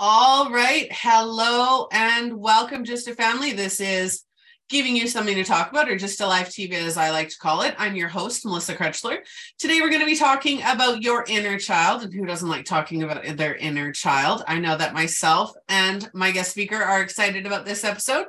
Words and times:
All 0.00 0.48
right. 0.50 0.86
Hello 0.92 1.88
and 1.90 2.34
welcome, 2.34 2.84
GYSTTA 2.84 3.16
Family. 3.16 3.52
This 3.52 3.80
is 3.80 4.22
giving 4.68 4.94
you 4.94 5.08
something 5.08 5.34
to 5.34 5.42
talk 5.42 5.72
about, 5.72 5.88
or 5.88 5.96
GYSTTA 5.96 6.28
live 6.28 6.46
TV, 6.46 6.74
as 6.74 6.96
I 6.96 7.10
like 7.10 7.30
to 7.30 7.38
call 7.38 7.62
it. 7.62 7.74
I'm 7.78 7.96
your 7.96 8.06
host, 8.06 8.44
Melissa 8.44 8.76
Krechler. 8.76 9.26
Today, 9.58 9.80
we're 9.80 9.88
going 9.88 9.98
to 9.98 10.06
be 10.06 10.14
talking 10.14 10.60
about 10.62 11.02
your 11.02 11.24
inner 11.26 11.58
child. 11.58 12.04
And 12.04 12.14
who 12.14 12.26
doesn't 12.26 12.48
like 12.48 12.64
talking 12.64 13.02
about 13.02 13.24
their 13.36 13.56
inner 13.56 13.90
child? 13.90 14.44
I 14.46 14.60
know 14.60 14.76
that 14.76 14.94
myself 14.94 15.52
and 15.68 16.08
my 16.14 16.30
guest 16.30 16.52
speaker 16.52 16.76
are 16.76 17.02
excited 17.02 17.44
about 17.44 17.64
this 17.64 17.82
episode. 17.82 18.26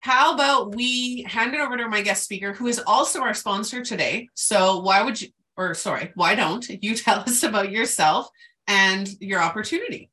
How 0.00 0.34
about 0.34 0.74
we 0.74 1.22
hand 1.28 1.54
it 1.54 1.60
over 1.60 1.76
to 1.76 1.88
my 1.88 2.00
guest 2.00 2.24
speaker, 2.24 2.54
who 2.54 2.66
is 2.66 2.82
also 2.84 3.20
our 3.20 3.34
sponsor 3.34 3.84
today? 3.84 4.30
So, 4.34 4.80
why 4.80 5.04
would 5.04 5.22
you, 5.22 5.28
or 5.56 5.74
sorry, 5.74 6.10
why 6.16 6.34
don't 6.34 6.68
you 6.68 6.94
tell 6.96 7.20
us 7.20 7.44
about 7.44 7.70
yourself 7.70 8.28
and 8.66 9.08
your 9.20 9.40
opportunity? 9.40 10.10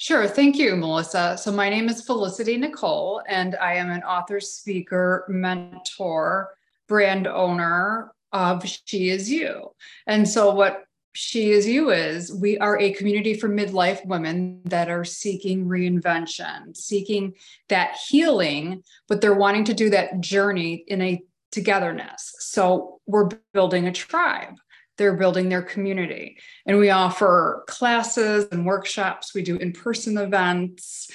Sure. 0.00 0.26
Thank 0.26 0.56
you, 0.56 0.76
Melissa. 0.76 1.36
So, 1.36 1.52
my 1.52 1.68
name 1.68 1.90
is 1.90 2.00
Felicity 2.00 2.56
Nicole, 2.56 3.20
and 3.28 3.54
I 3.56 3.74
am 3.74 3.90
an 3.90 4.02
author, 4.02 4.40
speaker, 4.40 5.26
mentor, 5.28 6.54
brand 6.88 7.26
owner 7.26 8.10
of 8.32 8.64
She 8.86 9.10
Is 9.10 9.30
You. 9.30 9.72
And 10.06 10.26
so, 10.26 10.54
what 10.54 10.84
She 11.12 11.50
Is 11.50 11.68
You 11.68 11.90
is 11.90 12.32
we 12.32 12.56
are 12.56 12.78
a 12.78 12.94
community 12.94 13.34
for 13.34 13.50
midlife 13.50 14.02
women 14.06 14.62
that 14.64 14.88
are 14.88 15.04
seeking 15.04 15.66
reinvention, 15.66 16.74
seeking 16.74 17.34
that 17.68 17.98
healing, 18.08 18.82
but 19.06 19.20
they're 19.20 19.34
wanting 19.34 19.64
to 19.64 19.74
do 19.74 19.90
that 19.90 20.22
journey 20.22 20.82
in 20.88 21.02
a 21.02 21.22
togetherness. 21.52 22.36
So, 22.38 23.00
we're 23.06 23.28
building 23.52 23.86
a 23.86 23.92
tribe 23.92 24.54
they're 25.00 25.16
building 25.16 25.48
their 25.48 25.62
community. 25.62 26.36
And 26.66 26.76
we 26.76 26.90
offer 26.90 27.64
classes 27.66 28.46
and 28.52 28.66
workshops, 28.66 29.34
we 29.34 29.40
do 29.40 29.56
in 29.56 29.72
person 29.72 30.18
events. 30.18 31.10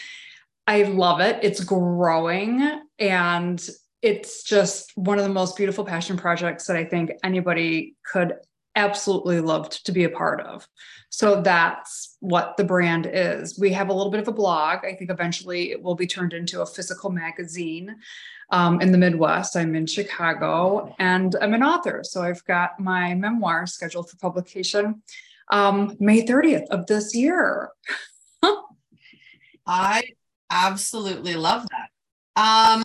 I 0.65 0.81
love 0.81 1.19
it. 1.19 1.37
It's 1.43 1.63
growing 1.63 2.81
and 2.97 3.69
it's 4.01 4.43
just 4.43 4.91
one 4.95 5.19
of 5.19 5.23
the 5.23 5.29
most 5.29 5.55
beautiful 5.55 5.85
passion 5.85 6.17
projects 6.17 6.65
that 6.65 6.75
I 6.75 6.83
think 6.83 7.11
anybody 7.23 7.95
could 8.11 8.33
absolutely 8.75 9.39
loved 9.39 9.85
to 9.85 9.91
be 9.91 10.03
a 10.03 10.09
part 10.09 10.41
of. 10.41 10.67
So 11.09 11.41
that's 11.41 12.17
what 12.19 12.57
the 12.57 12.63
brand 12.63 13.09
is. 13.11 13.57
We 13.57 13.71
have 13.73 13.89
a 13.89 13.93
little 13.93 14.11
bit 14.11 14.19
of 14.19 14.27
a 14.27 14.33
blog. 14.33 14.85
I 14.85 14.93
think 14.95 15.09
eventually 15.09 15.71
it 15.71 15.81
will 15.81 15.95
be 15.95 16.07
turned 16.07 16.33
into 16.33 16.61
a 16.61 16.65
physical 16.65 17.09
magazine 17.09 17.95
um, 18.49 18.81
in 18.81 18.91
the 18.91 18.97
Midwest. 18.97 19.55
I'm 19.55 19.75
in 19.75 19.85
Chicago 19.85 20.93
and 20.99 21.35
I'm 21.41 21.53
an 21.53 21.63
author. 21.63 22.01
So 22.03 22.21
I've 22.21 22.43
got 22.45 22.79
my 22.79 23.13
memoir 23.13 23.65
scheduled 23.65 24.09
for 24.09 24.17
publication 24.17 25.01
um, 25.49 25.95
May 25.99 26.25
30th 26.25 26.67
of 26.67 26.87
this 26.87 27.15
year. 27.15 27.69
I 29.65 30.03
absolutely 30.49 31.35
love 31.35 31.65
that. 31.69 32.41
Um, 32.41 32.83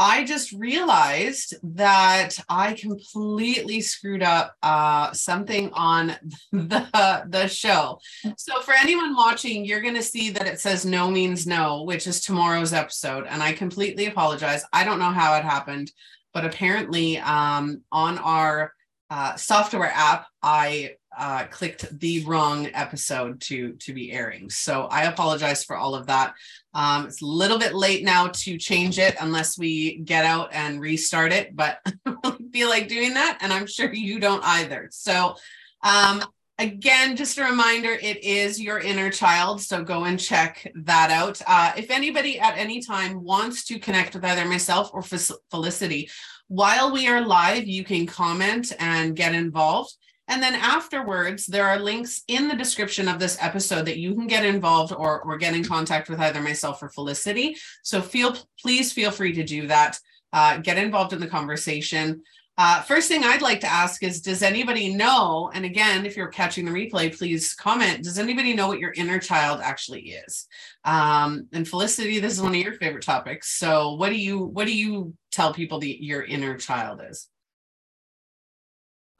I 0.00 0.24
just 0.24 0.52
realized 0.52 1.56
that 1.76 2.38
I 2.48 2.72
completely 2.72 3.82
screwed 3.82 4.22
up 4.22 4.56
uh, 4.62 5.12
something 5.12 5.70
on 5.74 6.16
the 6.52 7.26
the 7.28 7.46
show. 7.46 8.00
So 8.38 8.62
for 8.62 8.72
anyone 8.72 9.14
watching, 9.14 9.62
you're 9.62 9.82
going 9.82 9.96
to 9.96 10.02
see 10.02 10.30
that 10.30 10.46
it 10.46 10.58
says 10.58 10.86
"no 10.86 11.10
means 11.10 11.46
no," 11.46 11.82
which 11.82 12.06
is 12.06 12.22
tomorrow's 12.22 12.72
episode, 12.72 13.26
and 13.28 13.42
I 13.42 13.52
completely 13.52 14.06
apologize. 14.06 14.64
I 14.72 14.84
don't 14.84 15.00
know 15.00 15.10
how 15.10 15.36
it 15.36 15.44
happened, 15.44 15.92
but 16.32 16.46
apparently 16.46 17.18
um, 17.18 17.82
on 17.92 18.16
our 18.16 18.72
uh, 19.10 19.36
software 19.36 19.92
app, 19.94 20.28
I 20.42 20.92
uh, 21.16 21.44
clicked 21.46 21.98
the 21.98 22.24
wrong 22.24 22.68
episode 22.72 23.40
to 23.40 23.72
to 23.74 23.92
be 23.92 24.12
airing. 24.12 24.50
So 24.50 24.82
I 24.84 25.04
apologize 25.04 25.64
for 25.64 25.76
all 25.76 25.94
of 25.94 26.06
that. 26.06 26.34
Um, 26.72 27.06
it's 27.06 27.22
a 27.22 27.26
little 27.26 27.58
bit 27.58 27.74
late 27.74 28.04
now 28.04 28.28
to 28.28 28.56
change 28.56 28.98
it 28.98 29.16
unless 29.20 29.58
we 29.58 29.98
get 29.98 30.24
out 30.24 30.50
and 30.52 30.80
restart 30.80 31.32
it, 31.32 31.56
but 31.56 31.78
I 32.06 32.36
feel 32.52 32.68
like 32.68 32.88
doing 32.88 33.14
that, 33.14 33.38
and 33.40 33.52
I'm 33.52 33.66
sure 33.66 33.92
you 33.92 34.20
don't 34.20 34.44
either. 34.44 34.88
So 34.92 35.34
um, 35.82 36.22
again, 36.60 37.16
just 37.16 37.38
a 37.38 37.44
reminder, 37.44 37.90
it 37.90 38.22
is 38.22 38.60
your 38.60 38.78
inner 38.78 39.10
child. 39.10 39.62
So 39.62 39.82
go 39.82 40.04
and 40.04 40.20
check 40.20 40.70
that 40.74 41.10
out. 41.10 41.40
Uh, 41.46 41.72
if 41.76 41.90
anybody 41.90 42.38
at 42.38 42.58
any 42.58 42.82
time 42.82 43.24
wants 43.24 43.64
to 43.66 43.78
connect 43.78 44.14
with 44.14 44.24
either 44.24 44.44
myself 44.44 44.90
or 44.92 45.02
Felicity, 45.02 46.10
while 46.48 46.92
we 46.92 47.08
are 47.08 47.20
live, 47.20 47.66
you 47.66 47.84
can 47.84 48.06
comment 48.06 48.72
and 48.78 49.16
get 49.16 49.34
involved. 49.34 49.94
And 50.30 50.40
then 50.40 50.54
afterwards, 50.54 51.44
there 51.46 51.66
are 51.66 51.80
links 51.80 52.22
in 52.28 52.46
the 52.46 52.54
description 52.54 53.08
of 53.08 53.18
this 53.18 53.36
episode 53.40 53.84
that 53.86 53.98
you 53.98 54.14
can 54.14 54.28
get 54.28 54.44
involved 54.44 54.92
or, 54.92 55.20
or 55.22 55.36
get 55.36 55.54
in 55.54 55.64
contact 55.64 56.08
with 56.08 56.20
either 56.20 56.40
myself 56.40 56.80
or 56.80 56.88
Felicity. 56.88 57.56
So 57.82 58.00
feel 58.00 58.36
please 58.62 58.92
feel 58.92 59.10
free 59.10 59.32
to 59.32 59.42
do 59.42 59.66
that. 59.66 59.98
Uh, 60.32 60.58
get 60.58 60.78
involved 60.78 61.12
in 61.12 61.18
the 61.18 61.26
conversation. 61.26 62.22
Uh, 62.56 62.80
first 62.82 63.08
thing 63.08 63.24
I'd 63.24 63.42
like 63.42 63.60
to 63.60 63.72
ask 63.72 64.04
is 64.04 64.20
Does 64.20 64.44
anybody 64.44 64.94
know? 64.94 65.50
And 65.52 65.64
again, 65.64 66.06
if 66.06 66.16
you're 66.16 66.28
catching 66.28 66.64
the 66.64 66.70
replay, 66.70 67.16
please 67.16 67.52
comment. 67.54 68.04
Does 68.04 68.18
anybody 68.18 68.54
know 68.54 68.68
what 68.68 68.78
your 68.78 68.92
inner 68.92 69.18
child 69.18 69.60
actually 69.60 70.10
is? 70.10 70.46
Um, 70.84 71.48
and 71.52 71.66
Felicity, 71.66 72.20
this 72.20 72.34
is 72.34 72.42
one 72.42 72.54
of 72.54 72.60
your 72.60 72.74
favorite 72.74 73.04
topics. 73.04 73.58
So, 73.58 73.94
what 73.94 74.10
do 74.10 74.16
you 74.16 74.38
what 74.38 74.68
do 74.68 74.76
you 74.76 75.14
tell 75.32 75.52
people 75.52 75.80
that 75.80 76.04
your 76.04 76.22
inner 76.22 76.56
child 76.56 77.02
is? 77.04 77.26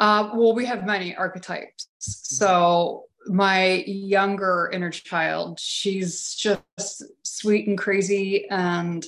Uh, 0.00 0.30
well, 0.34 0.54
we 0.54 0.64
have 0.64 0.86
many 0.86 1.14
archetypes. 1.14 1.88
So 1.98 3.04
my 3.26 3.84
younger 3.86 4.70
inner 4.72 4.90
child, 4.90 5.60
she's 5.60 6.34
just 6.34 7.04
sweet 7.22 7.68
and 7.68 7.76
crazy 7.76 8.48
and 8.48 9.04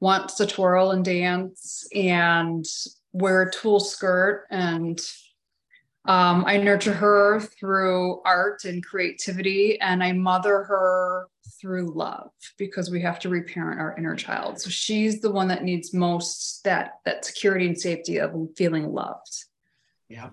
wants 0.00 0.34
to 0.34 0.46
twirl 0.46 0.90
and 0.90 1.04
dance 1.04 1.86
and 1.94 2.66
wear 3.12 3.42
a 3.42 3.52
tulle 3.52 3.78
skirt. 3.78 4.46
And 4.50 5.00
um, 6.06 6.44
I 6.44 6.56
nurture 6.56 6.92
her 6.92 7.38
through 7.38 8.20
art 8.24 8.64
and 8.64 8.84
creativity, 8.84 9.80
and 9.80 10.02
I 10.02 10.10
mother 10.10 10.64
her 10.64 11.28
through 11.60 11.92
love 11.94 12.30
because 12.58 12.90
we 12.90 13.00
have 13.02 13.20
to 13.20 13.28
reparent 13.28 13.80
our 13.80 13.96
inner 13.96 14.16
child. 14.16 14.60
So 14.60 14.70
she's 14.70 15.20
the 15.20 15.30
one 15.30 15.46
that 15.46 15.62
needs 15.62 15.94
most 15.94 16.64
that 16.64 16.94
that 17.04 17.24
security 17.24 17.68
and 17.68 17.78
safety 17.78 18.16
of 18.16 18.34
feeling 18.56 18.92
loved. 18.92 19.44
Yeah. 20.08 20.30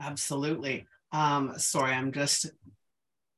Absolutely. 0.00 0.86
Um, 1.12 1.54
sorry, 1.58 1.92
I'm 1.92 2.12
just 2.12 2.46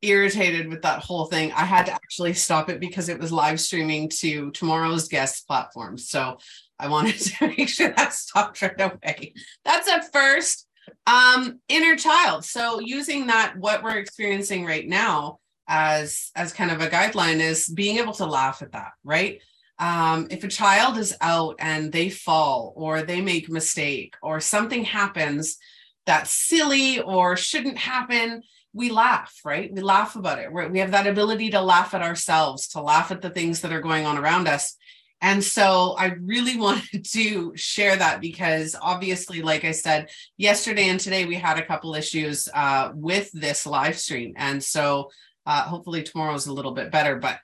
irritated 0.02 0.68
with 0.68 0.82
that 0.82 1.00
whole 1.00 1.26
thing. 1.26 1.52
I 1.52 1.64
had 1.64 1.86
to 1.86 1.92
actually 1.92 2.34
stop 2.34 2.68
it 2.68 2.80
because 2.80 3.08
it 3.08 3.18
was 3.18 3.32
live 3.32 3.60
streaming 3.60 4.08
to 4.20 4.50
tomorrow's 4.50 5.08
guest 5.08 5.46
platform. 5.46 5.96
So 5.96 6.38
I 6.78 6.88
wanted 6.88 7.18
to 7.18 7.48
make 7.56 7.68
sure 7.68 7.92
that 7.96 8.12
stopped 8.12 8.60
right 8.62 8.80
away. 8.80 9.34
That's 9.64 9.88
a 9.88 10.02
first. 10.12 10.66
Um, 11.06 11.60
inner 11.68 11.96
child. 11.96 12.44
So 12.44 12.80
using 12.80 13.28
that, 13.28 13.54
what 13.56 13.84
we're 13.84 13.98
experiencing 13.98 14.64
right 14.66 14.86
now 14.86 15.38
as 15.68 16.32
as 16.34 16.52
kind 16.52 16.72
of 16.72 16.80
a 16.80 16.88
guideline 16.88 17.38
is 17.38 17.68
being 17.68 17.98
able 17.98 18.12
to 18.14 18.26
laugh 18.26 18.62
at 18.62 18.72
that, 18.72 18.90
right? 19.04 19.40
Um, 19.82 20.28
if 20.30 20.44
a 20.44 20.48
child 20.48 20.96
is 20.96 21.12
out 21.20 21.56
and 21.58 21.90
they 21.90 22.08
fall 22.08 22.72
or 22.76 23.02
they 23.02 23.20
make 23.20 23.48
a 23.48 23.52
mistake 23.52 24.14
or 24.22 24.38
something 24.38 24.84
happens 24.84 25.58
that's 26.06 26.30
silly 26.30 27.00
or 27.00 27.36
shouldn't 27.36 27.78
happen 27.78 28.42
we 28.72 28.90
laugh 28.90 29.40
right? 29.44 29.70
We 29.72 29.82
laugh 29.82 30.16
about 30.16 30.38
it. 30.38 30.50
We're, 30.50 30.68
we 30.68 30.78
have 30.78 30.92
that 30.92 31.06
ability 31.06 31.50
to 31.50 31.60
laugh 31.60 31.94
at 31.94 32.00
ourselves 32.00 32.68
to 32.68 32.80
laugh 32.80 33.10
at 33.10 33.20
the 33.20 33.28
things 33.28 33.60
that 33.60 33.72
are 33.72 33.82
going 33.82 34.06
on 34.06 34.16
around 34.16 34.48
us. 34.48 34.76
And 35.20 35.42
so 35.42 35.94
i 35.98 36.06
really 36.20 36.56
wanted 36.66 37.04
to 37.12 37.52
share 37.56 37.96
that 37.96 38.20
because 38.20 38.76
obviously 38.80 39.42
like 39.42 39.64
i 39.64 39.72
said 39.72 40.10
yesterday 40.36 40.88
and 40.90 41.00
today 41.00 41.26
we 41.26 41.34
had 41.34 41.58
a 41.58 41.66
couple 41.66 41.94
issues 41.96 42.48
uh, 42.54 42.92
with 42.94 43.32
this 43.32 43.66
live 43.66 43.98
stream. 43.98 44.34
And 44.36 44.62
so 44.62 45.10
uh, 45.44 45.62
hopefully 45.62 46.04
tomorrow's 46.04 46.46
a 46.46 46.52
little 46.52 46.72
bit 46.72 46.92
better 46.92 47.16
but 47.16 47.40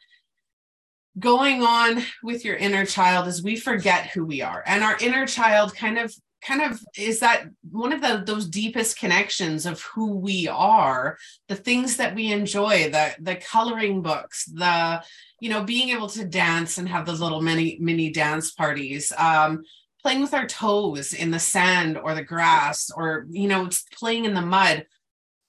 going 1.19 1.63
on 1.63 2.03
with 2.23 2.45
your 2.45 2.57
inner 2.57 2.85
child 2.85 3.27
is 3.29 3.43
we 3.43 3.57
forget 3.57 4.07
who 4.07 4.25
we 4.25 4.43
are. 4.43 4.63
And 4.67 4.85
our 4.85 4.97
inner 4.99 5.27
child 5.27 5.75
kind 5.75 5.99
of 5.99 6.15
kind 6.43 6.63
of 6.63 6.81
is 6.97 7.21
that 7.21 7.45
one 7.71 7.93
of 7.93 8.01
the 8.01 8.23
those 8.25 8.47
deepest 8.47 8.99
connections 8.99 9.67
of 9.67 9.83
who 9.83 10.17
we 10.17 10.47
are 10.47 11.19
the 11.49 11.57
things 11.57 11.97
that 11.97 12.15
we 12.15 12.33
enjoy 12.33 12.89
the 12.91 13.15
the 13.21 13.35
coloring 13.37 14.03
books 14.03 14.45
the 14.55 15.03
you 15.41 15.51
know 15.51 15.65
being 15.65 15.89
able 15.89 16.09
to 16.09 16.25
dance 16.25 16.79
and 16.79 16.89
have 16.89 17.07
those 17.07 17.21
little 17.21 17.43
mini 17.43 17.77
mini 17.81 18.11
dance 18.11 18.53
parties 18.53 19.13
um 19.19 19.63
playing 20.01 20.21
with 20.21 20.33
our 20.33 20.47
toes 20.47 21.13
in 21.13 21.33
the 21.33 21.39
sand 21.41 21.99
or 21.99 22.15
the 22.15 22.23
grass 22.23 22.91
or 22.95 23.27
you 23.31 23.49
know 23.49 23.69
playing 23.99 24.25
in 24.25 24.35
the 24.35 24.41
mud 24.41 24.87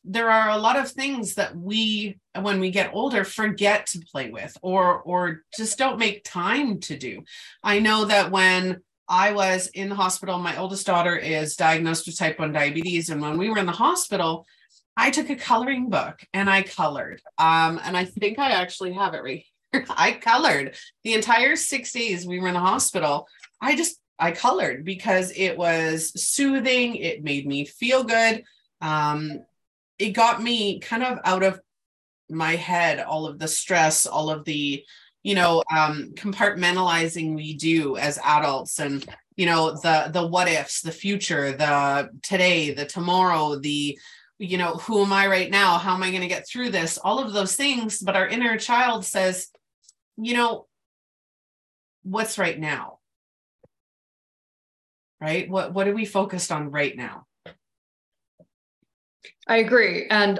there 0.04 0.30
are 0.30 0.50
a 0.50 0.57
lot 0.57 0.78
of 0.78 0.90
things 0.90 1.36
that 1.36 1.56
we 1.56 2.18
when 2.42 2.60
we 2.60 2.72
get 2.72 2.92
older 2.94 3.24
forget 3.24 3.86
to 3.86 4.00
play 4.12 4.30
with 4.30 4.56
or 4.62 5.01
or 5.01 5.42
just 5.57 5.78
don't 5.78 6.00
make 6.00 6.24
time 6.24 6.80
to 6.80 6.98
do 6.98 7.22
i 7.63 7.80
know 7.80 8.06
that 8.06 8.31
when 8.31 8.81
i 9.10 9.34
was 9.34 9.68
in 9.68 9.90
the 9.90 9.96
hospital 9.96 10.40
my 10.40 10.56
oldest 10.57 10.86
daughter 10.86 11.18
is 11.18 11.56
diagnosed 11.56 12.07
with 12.07 12.18
type 12.18 12.40
1 12.40 12.54
diabetes 12.54 13.10
and 13.10 13.22
when 13.22 13.38
we 13.38 13.50
were 13.50 13.57
in 13.57 13.66
the 13.66 13.72
hospital 13.72 14.46
I 15.01 15.12
took 15.12 15.30
a 15.30 15.38
coloring 15.38 15.90
book 15.90 16.19
and 16.34 16.50
I 16.50 16.62
colored. 16.62 17.22
Um, 17.38 17.80
and 17.86 17.95
I 17.95 18.04
think 18.04 18.38
I 18.38 18.52
actually 18.52 18.92
have 18.94 19.13
it 19.13 19.24
right 19.24 19.45
here. 19.72 19.86
I 19.90 20.12
colored 20.12 20.75
the 21.06 21.13
entire 21.13 21.56
six 21.56 21.94
days 21.94 22.28
we 22.28 22.38
were 22.38 22.50
in 22.50 22.54
the 22.54 22.60
hospital. 22.60 23.25
I 23.62 23.78
just 23.78 23.98
I 24.19 24.31
colored 24.34 24.84
because 24.84 25.31
it 25.38 25.57
was 25.57 26.12
soothing. 26.22 26.95
It 26.98 27.24
made 27.24 27.48
me 27.48 27.63
feel 27.63 28.04
good. 28.04 28.44
Um, 28.81 29.45
it 30.00 30.12
got 30.12 30.42
me 30.42 30.80
kind 30.80 31.04
of 31.04 31.19
out 31.25 31.44
of 31.44 31.60
my 32.30 32.56
head, 32.56 33.00
all 33.00 33.25
of 33.25 33.38
the 33.38 33.48
stress, 33.48 34.06
all 34.06 34.30
of 34.30 34.46
the, 34.46 34.84
you 35.24 35.36
know, 35.36 35.63
um, 35.75 36.13
compartmentalizing 36.16 37.36
we 37.36 37.54
do 37.56 37.98
as 37.98 38.18
adults 38.24 38.80
and 38.80 39.06
you 39.36 39.46
know 39.46 39.72
the 39.72 40.10
the 40.12 40.28
what 40.28 40.50
ifs 40.50 40.81
the 40.81 40.92
future 40.92 41.54
the 41.54 42.10
today 42.24 42.74
the 42.74 42.84
tomorrow 42.84 43.56
the 43.57 43.98
you 44.38 44.57
know 44.57 44.74
who 44.74 45.01
am 45.01 45.13
i 45.13 45.28
right 45.28 45.50
now? 45.50 45.78
How 45.78 45.94
am 45.94 46.04
i 46.04 46.10
going 46.10 46.24
to 46.24 46.28
get 46.28 46.45
through 46.45 46.72
this? 46.72 46.98
All 46.98 47.19
of 47.19 47.31
those 47.31 47.56
things 47.56 48.00
but 48.00 48.18
our 48.18 48.28
inner 48.28 48.57
child 48.57 49.06
says 49.06 49.48
you 50.18 50.34
know 50.34 50.68
what's 52.04 52.38
right 52.38 52.60
now? 52.60 53.00
Right? 55.22 55.50
What 55.50 55.74
what 55.74 55.88
are 55.88 55.95
we 55.95 56.04
focused 56.06 56.52
on 56.52 56.69
right 56.72 56.95
now 56.98 57.25
i 59.50 59.57
agree. 59.57 60.07
And 60.10 60.40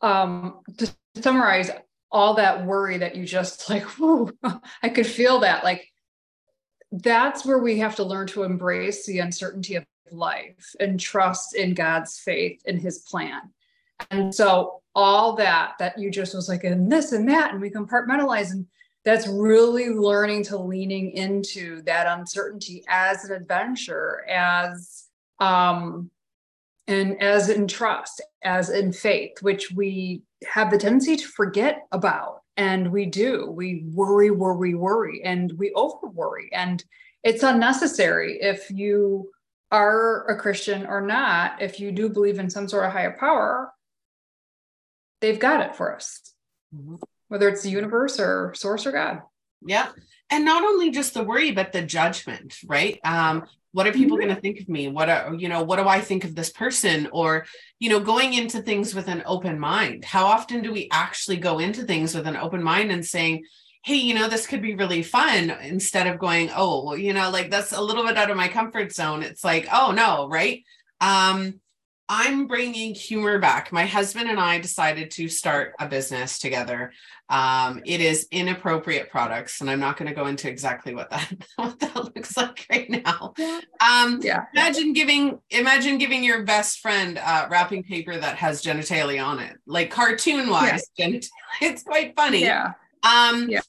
um 0.00 0.60
to 0.78 0.94
summarize 1.16 1.70
all 2.10 2.34
that 2.34 2.64
worry 2.64 2.98
that 2.98 3.16
you 3.16 3.24
just 3.24 3.68
like 3.70 3.82
whoa, 3.82 4.30
i 4.82 4.88
could 4.88 5.06
feel 5.06 5.40
that 5.40 5.64
like 5.64 5.88
that's 6.92 7.46
where 7.46 7.58
we 7.58 7.78
have 7.78 7.96
to 7.96 8.04
learn 8.04 8.26
to 8.28 8.42
embrace 8.42 9.06
the 9.06 9.18
uncertainty 9.18 9.76
of 9.76 9.84
life 10.10 10.74
and 10.78 11.00
trust 11.00 11.54
in 11.54 11.74
god's 11.74 12.18
faith 12.18 12.60
in 12.66 12.78
his 12.78 12.98
plan. 12.98 13.40
And 14.10 14.34
so 14.34 14.82
all 14.94 15.36
that 15.36 15.74
that 15.78 15.98
you 15.98 16.10
just 16.10 16.34
was 16.34 16.48
like 16.48 16.64
and 16.64 16.90
this 16.90 17.12
and 17.12 17.28
that 17.28 17.52
and 17.52 17.60
we 17.60 17.70
compartmentalize 17.70 18.50
and 18.50 18.66
that's 19.04 19.26
really 19.26 19.88
learning 19.88 20.44
to 20.44 20.56
leaning 20.56 21.12
into 21.12 21.82
that 21.82 22.06
uncertainty 22.06 22.84
as 22.88 23.24
an 23.24 23.32
adventure 23.32 24.24
as 24.28 25.06
um 25.40 26.10
and 26.88 27.22
as 27.22 27.48
in 27.48 27.68
trust 27.68 28.20
as 28.42 28.70
in 28.70 28.92
faith 28.92 29.40
which 29.40 29.70
we 29.72 30.22
have 30.46 30.70
the 30.70 30.78
tendency 30.78 31.16
to 31.16 31.26
forget 31.26 31.86
about 31.92 32.42
and 32.56 32.90
we 32.90 33.06
do 33.06 33.50
we 33.50 33.84
worry 33.92 34.30
worry 34.30 34.74
worry 34.74 35.22
and 35.24 35.52
we 35.52 35.72
over 35.74 36.06
worry 36.08 36.50
and 36.52 36.84
it's 37.22 37.42
unnecessary 37.42 38.38
if 38.40 38.70
you 38.70 39.30
are 39.70 40.26
a 40.28 40.38
christian 40.38 40.86
or 40.86 41.00
not 41.00 41.62
if 41.62 41.78
you 41.78 41.92
do 41.92 42.08
believe 42.08 42.38
in 42.38 42.50
some 42.50 42.68
sort 42.68 42.84
of 42.84 42.92
higher 42.92 43.16
power 43.18 43.72
they've 45.20 45.38
got 45.38 45.60
it 45.60 45.76
for 45.76 45.94
us 45.94 46.20
mm-hmm 46.74 46.96
whether 47.32 47.48
it's 47.48 47.62
the 47.62 47.70
universe 47.70 48.20
or 48.20 48.52
source 48.54 48.84
or 48.84 48.92
God. 48.92 49.22
Yeah. 49.64 49.88
And 50.28 50.44
not 50.44 50.62
only 50.64 50.90
just 50.90 51.14
the 51.14 51.24
worry, 51.24 51.50
but 51.50 51.72
the 51.72 51.80
judgment, 51.80 52.58
right? 52.66 53.00
Um, 53.04 53.44
what 53.72 53.86
are 53.86 53.92
people 53.92 54.16
mm-hmm. 54.16 54.26
going 54.26 54.36
to 54.36 54.40
think 54.40 54.60
of 54.60 54.68
me? 54.68 54.88
What 54.88 55.08
are, 55.08 55.34
you 55.34 55.48
know, 55.48 55.62
what 55.62 55.76
do 55.76 55.88
I 55.88 56.00
think 56.00 56.24
of 56.24 56.34
this 56.34 56.50
person? 56.50 57.08
Or, 57.12 57.46
you 57.78 57.88
know, 57.88 58.00
going 58.00 58.34
into 58.34 58.62
things 58.62 58.94
with 58.94 59.08
an 59.08 59.22
open 59.26 59.58
mind. 59.58 60.04
How 60.04 60.26
often 60.26 60.62
do 60.62 60.72
we 60.72 60.88
actually 60.92 61.38
go 61.38 61.58
into 61.58 61.82
things 61.82 62.14
with 62.14 62.26
an 62.26 62.36
open 62.36 62.62
mind 62.62 62.92
and 62.92 63.04
saying, 63.04 63.44
hey, 63.84 63.96
you 63.96 64.14
know, 64.14 64.28
this 64.28 64.46
could 64.46 64.62
be 64.62 64.74
really 64.74 65.02
fun 65.02 65.50
instead 65.62 66.06
of 66.06 66.18
going, 66.18 66.50
oh, 66.54 66.84
well, 66.84 66.96
you 66.96 67.12
know, 67.12 67.30
like 67.30 67.50
that's 67.50 67.72
a 67.72 67.80
little 67.80 68.06
bit 68.06 68.16
out 68.16 68.30
of 68.30 68.36
my 68.36 68.48
comfort 68.48 68.92
zone. 68.92 69.22
It's 69.22 69.42
like, 69.42 69.66
oh 69.72 69.90
no, 69.90 70.28
right? 70.28 70.62
Um, 71.00 71.60
I'm 72.14 72.46
bringing 72.46 72.94
humor 72.94 73.38
back. 73.38 73.72
My 73.72 73.86
husband 73.86 74.28
and 74.28 74.38
I 74.38 74.58
decided 74.58 75.10
to 75.12 75.28
start 75.30 75.72
a 75.80 75.88
business 75.88 76.38
together. 76.38 76.92
Um, 77.30 77.80
it 77.86 78.02
is 78.02 78.28
inappropriate 78.30 79.08
products, 79.08 79.62
and 79.62 79.70
I'm 79.70 79.80
not 79.80 79.96
going 79.96 80.10
to 80.10 80.14
go 80.14 80.26
into 80.26 80.46
exactly 80.46 80.94
what 80.94 81.08
that 81.08 81.32
what 81.56 81.80
that 81.80 81.96
looks 81.96 82.36
like 82.36 82.66
right 82.70 82.90
now. 82.90 83.32
Um, 83.80 84.20
yeah. 84.22 84.44
Imagine 84.52 84.92
giving 84.92 85.38
imagine 85.48 85.96
giving 85.96 86.22
your 86.22 86.42
best 86.42 86.80
friend 86.80 87.16
uh, 87.16 87.46
wrapping 87.50 87.82
paper 87.82 88.14
that 88.14 88.36
has 88.36 88.62
genitalia 88.62 89.24
on 89.24 89.40
it, 89.40 89.56
like 89.66 89.90
cartoon 89.90 90.50
wise. 90.50 90.86
Yeah. 90.96 91.06
Genitalia. 91.06 91.30
It's 91.62 91.82
quite 91.82 92.14
funny. 92.14 92.42
Yeah. 92.42 92.72
Um, 93.02 93.48
yeah. 93.48 93.62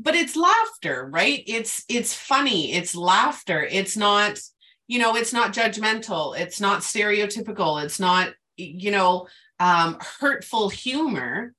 But 0.00 0.16
it's 0.16 0.34
laughter, 0.34 1.08
right? 1.12 1.44
It's 1.46 1.84
it's 1.88 2.12
funny. 2.12 2.72
It's 2.72 2.96
laughter. 2.96 3.62
It's 3.62 3.96
not 3.96 4.40
you 4.86 4.98
know 4.98 5.16
it's 5.16 5.32
not 5.32 5.52
judgmental 5.52 6.38
it's 6.38 6.60
not 6.60 6.82
stereotypical 6.82 7.82
it's 7.82 7.98
not 7.98 8.34
you 8.56 8.90
know 8.90 9.26
um, 9.60 9.98
hurtful 10.20 10.68
humor. 10.68 11.54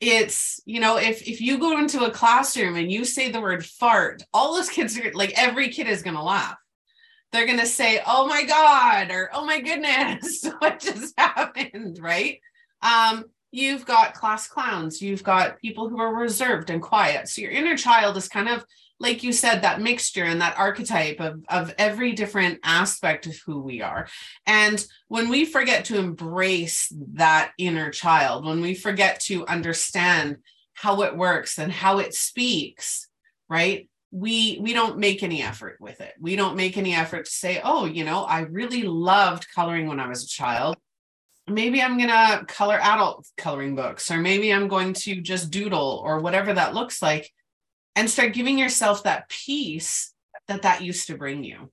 It's 0.00 0.60
you 0.64 0.80
know 0.80 0.96
if 0.96 1.22
if 1.28 1.40
you 1.40 1.58
go 1.58 1.78
into 1.78 2.04
a 2.04 2.10
classroom 2.10 2.76
and 2.76 2.90
you 2.90 3.04
say 3.04 3.30
the 3.30 3.40
word 3.40 3.64
fart 3.64 4.22
all 4.34 4.56
those 4.56 4.68
kids 4.68 4.98
are 4.98 5.12
like 5.12 5.32
every 5.36 5.68
kid 5.68 5.86
is 5.86 6.02
going 6.02 6.16
to 6.16 6.22
laugh. 6.22 6.56
They're 7.30 7.46
going 7.46 7.60
to 7.60 7.66
say 7.66 8.00
oh 8.04 8.26
my 8.26 8.44
god 8.44 9.12
or 9.12 9.30
oh 9.32 9.44
my 9.44 9.60
goodness 9.60 10.44
what 10.58 10.80
just 10.80 11.14
happened 11.16 12.00
right? 12.00 12.40
Um 12.82 13.26
you've 13.52 13.86
got 13.86 14.14
class 14.14 14.48
clowns 14.48 15.00
you've 15.00 15.22
got 15.22 15.60
people 15.60 15.88
who 15.88 16.00
are 16.00 16.12
reserved 16.12 16.68
and 16.70 16.82
quiet. 16.82 17.28
So 17.28 17.42
your 17.42 17.52
inner 17.52 17.76
child 17.76 18.16
is 18.16 18.26
kind 18.26 18.48
of 18.48 18.64
like 19.02 19.24
you 19.24 19.32
said, 19.32 19.62
that 19.62 19.80
mixture 19.80 20.24
and 20.24 20.40
that 20.40 20.56
archetype 20.56 21.20
of, 21.20 21.44
of 21.48 21.74
every 21.76 22.12
different 22.12 22.60
aspect 22.62 23.26
of 23.26 23.36
who 23.44 23.60
we 23.60 23.82
are. 23.82 24.06
And 24.46 24.82
when 25.08 25.28
we 25.28 25.44
forget 25.44 25.84
to 25.86 25.98
embrace 25.98 26.90
that 27.14 27.50
inner 27.58 27.90
child, 27.90 28.46
when 28.46 28.60
we 28.60 28.74
forget 28.74 29.18
to 29.22 29.44
understand 29.46 30.36
how 30.74 31.02
it 31.02 31.16
works 31.16 31.58
and 31.58 31.72
how 31.72 31.98
it 31.98 32.14
speaks, 32.14 33.08
right? 33.48 33.88
We 34.12 34.58
we 34.60 34.72
don't 34.72 34.98
make 34.98 35.22
any 35.22 35.42
effort 35.42 35.78
with 35.80 36.00
it. 36.00 36.12
We 36.20 36.36
don't 36.36 36.56
make 36.56 36.76
any 36.76 36.94
effort 36.94 37.24
to 37.24 37.30
say, 37.30 37.60
oh, 37.64 37.86
you 37.86 38.04
know, 38.04 38.22
I 38.22 38.40
really 38.40 38.82
loved 38.84 39.46
coloring 39.52 39.88
when 39.88 40.00
I 40.00 40.08
was 40.08 40.24
a 40.24 40.28
child 40.28 40.76
maybe 41.48 41.82
I'm 41.82 41.98
going 41.98 42.08
to 42.08 42.44
color 42.46 42.78
adult 42.80 43.26
coloring 43.36 43.74
books, 43.74 44.12
or 44.12 44.18
maybe 44.18 44.52
I'm 44.52 44.68
going 44.68 44.92
to 44.92 45.20
just 45.20 45.50
doodle 45.50 46.00
or 46.04 46.20
whatever 46.20 46.54
that 46.54 46.72
looks 46.72 47.02
like 47.02 47.28
and 47.96 48.08
start 48.08 48.32
giving 48.32 48.58
yourself 48.58 49.04
that 49.04 49.28
peace 49.28 50.14
that 50.48 50.62
that 50.62 50.82
used 50.82 51.06
to 51.06 51.16
bring 51.16 51.44
you. 51.44 51.70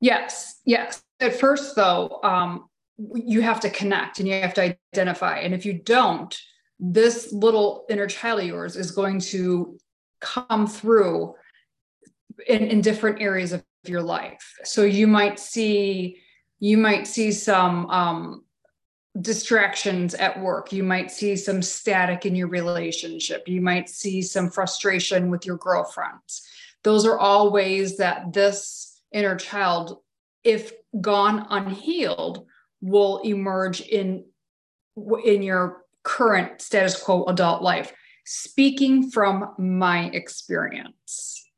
Yes, 0.00 0.60
yes. 0.64 1.02
At 1.20 1.38
first, 1.38 1.76
though, 1.76 2.20
um, 2.22 2.68
you 3.14 3.40
have 3.42 3.60
to 3.60 3.70
connect 3.70 4.18
and 4.18 4.28
you 4.28 4.34
have 4.34 4.54
to 4.54 4.76
identify. 4.94 5.38
And 5.38 5.54
if 5.54 5.64
you 5.64 5.74
don't, 5.74 6.36
this 6.78 7.32
little 7.32 7.84
inner 7.88 8.06
child 8.06 8.40
of 8.40 8.46
yours 8.46 8.76
is 8.76 8.90
going 8.90 9.20
to 9.20 9.78
come 10.20 10.66
through 10.66 11.34
in, 12.46 12.64
in 12.64 12.80
different 12.80 13.20
areas 13.20 13.52
of 13.52 13.62
your 13.84 14.02
life. 14.02 14.54
So 14.64 14.82
you 14.82 15.06
might 15.06 15.38
see 15.38 16.18
you 16.58 16.78
might 16.78 17.08
see 17.08 17.32
some 17.32 17.86
um, 17.90 18.44
distractions 19.20 20.14
at 20.14 20.40
work. 20.40 20.72
You 20.72 20.82
might 20.82 21.10
see 21.10 21.36
some 21.36 21.60
static 21.60 22.24
in 22.24 22.34
your 22.34 22.48
relationship. 22.48 23.46
You 23.46 23.60
might 23.60 23.88
see 23.88 24.22
some 24.22 24.50
frustration 24.50 25.30
with 25.30 25.44
your 25.44 25.58
girlfriends. 25.58 26.46
Those 26.82 27.04
are 27.04 27.18
all 27.18 27.52
ways 27.52 27.98
that 27.98 28.32
this 28.32 29.00
inner 29.12 29.36
child, 29.36 29.98
if 30.44 30.72
gone 31.00 31.46
unhealed, 31.50 32.46
will 32.80 33.18
emerge 33.18 33.80
in 33.80 34.24
in 35.24 35.42
your 35.42 35.84
current 36.02 36.60
status 36.60 37.00
quo 37.00 37.24
adult 37.26 37.62
life. 37.62 37.92
Speaking 38.24 39.10
from 39.10 39.54
my 39.58 40.10
experience, 40.10 41.48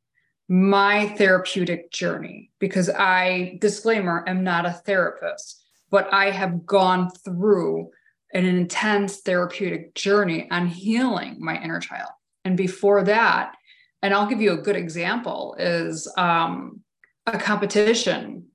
my 0.49 1.09
therapeutic 1.17 1.91
journey, 1.91 2.51
because 2.59 2.91
I, 2.91 3.59
disclaimer, 3.61 4.25
am 4.27 4.45
not 4.45 4.67
a 4.67 4.73
therapist 4.73 5.64
but 5.95 6.13
I 6.13 6.33
have 6.33 6.67
gone 6.67 7.09
through 7.09 7.93
an 8.33 8.45
intense 8.45 9.19
therapeutic 9.19 9.95
journey 9.95 10.49
on 10.51 10.67
healing 10.67 11.37
my 11.39 11.57
inner 11.63 11.79
child. 11.79 12.11
And 12.45 12.57
before 12.57 13.05
that, 13.05 13.55
and 14.03 14.13
I'll 14.13 14.27
give 14.27 14.41
you 14.41 14.55
a 14.55 14.57
good 14.57 14.75
example 14.75 15.55
is 15.57 16.13
um, 16.19 16.81
a 17.29 17.39
competition. 17.39 18.47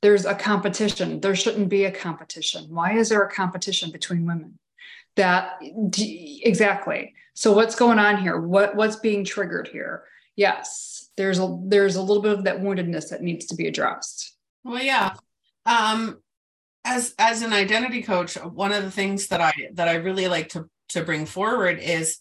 There's 0.00 0.24
a 0.24 0.34
competition. 0.34 1.20
There 1.20 1.36
shouldn't 1.36 1.68
be 1.68 1.84
a 1.84 1.90
competition. 1.90 2.64
Why 2.70 2.94
is 2.94 3.10
there 3.10 3.22
a 3.22 3.30
competition 3.30 3.90
between 3.90 4.24
women? 4.24 4.58
That 5.16 5.58
exactly. 5.60 7.12
So 7.34 7.52
what's 7.52 7.74
going 7.74 7.98
on 7.98 8.22
here? 8.22 8.40
What 8.40 8.74
what's 8.74 8.96
being 8.96 9.22
triggered 9.22 9.68
here? 9.68 10.04
Yes, 10.34 11.10
there's 11.18 11.40
a 11.40 11.58
there's 11.66 11.96
a 11.96 12.02
little 12.02 12.22
bit 12.22 12.38
of 12.38 12.44
that 12.44 12.62
woundedness 12.62 13.10
that 13.10 13.20
needs 13.20 13.44
to 13.48 13.54
be 13.54 13.66
addressed. 13.66 14.34
Well, 14.64 14.82
yeah. 14.82 15.12
Um, 15.66 16.22
as 16.86 17.14
as 17.18 17.42
an 17.42 17.52
identity 17.52 18.02
coach 18.02 18.36
one 18.36 18.72
of 18.72 18.82
the 18.82 18.90
things 18.90 19.28
that 19.28 19.40
i 19.40 19.52
that 19.72 19.88
i 19.88 19.94
really 19.94 20.28
like 20.28 20.48
to 20.48 20.68
to 20.88 21.02
bring 21.02 21.26
forward 21.26 21.78
is 21.78 22.18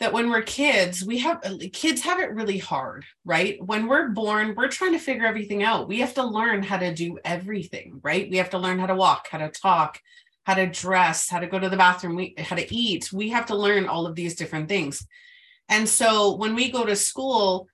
that 0.00 0.12
when 0.12 0.30
we're 0.30 0.42
kids 0.42 1.04
we 1.04 1.18
have 1.18 1.40
kids 1.72 2.02
have 2.02 2.18
it 2.18 2.32
really 2.32 2.58
hard 2.58 3.04
right 3.24 3.62
when 3.64 3.86
we're 3.86 4.08
born 4.08 4.54
we're 4.56 4.68
trying 4.68 4.92
to 4.92 4.98
figure 4.98 5.26
everything 5.26 5.62
out 5.62 5.88
we 5.88 6.00
have 6.00 6.14
to 6.14 6.24
learn 6.24 6.62
how 6.62 6.78
to 6.78 6.94
do 6.94 7.18
everything 7.24 8.00
right 8.02 8.30
we 8.30 8.38
have 8.38 8.50
to 8.50 8.58
learn 8.58 8.78
how 8.78 8.86
to 8.86 8.94
walk 8.94 9.28
how 9.30 9.38
to 9.38 9.50
talk 9.50 10.00
how 10.46 10.54
to 10.54 10.66
dress, 10.66 11.28
how 11.28 11.40
to 11.40 11.48
go 11.48 11.58
to 11.58 11.68
the 11.68 11.76
bathroom, 11.76 12.14
we, 12.14 12.32
how 12.38 12.54
to 12.54 12.72
eat. 12.72 13.12
We 13.12 13.30
have 13.30 13.46
to 13.46 13.56
learn 13.56 13.88
all 13.88 14.06
of 14.06 14.14
these 14.14 14.36
different 14.36 14.68
things. 14.68 15.04
And 15.68 15.88
so 15.88 16.36
when 16.36 16.54
we 16.54 16.70
go 16.70 16.86
to 16.86 16.94
school, 16.94 17.68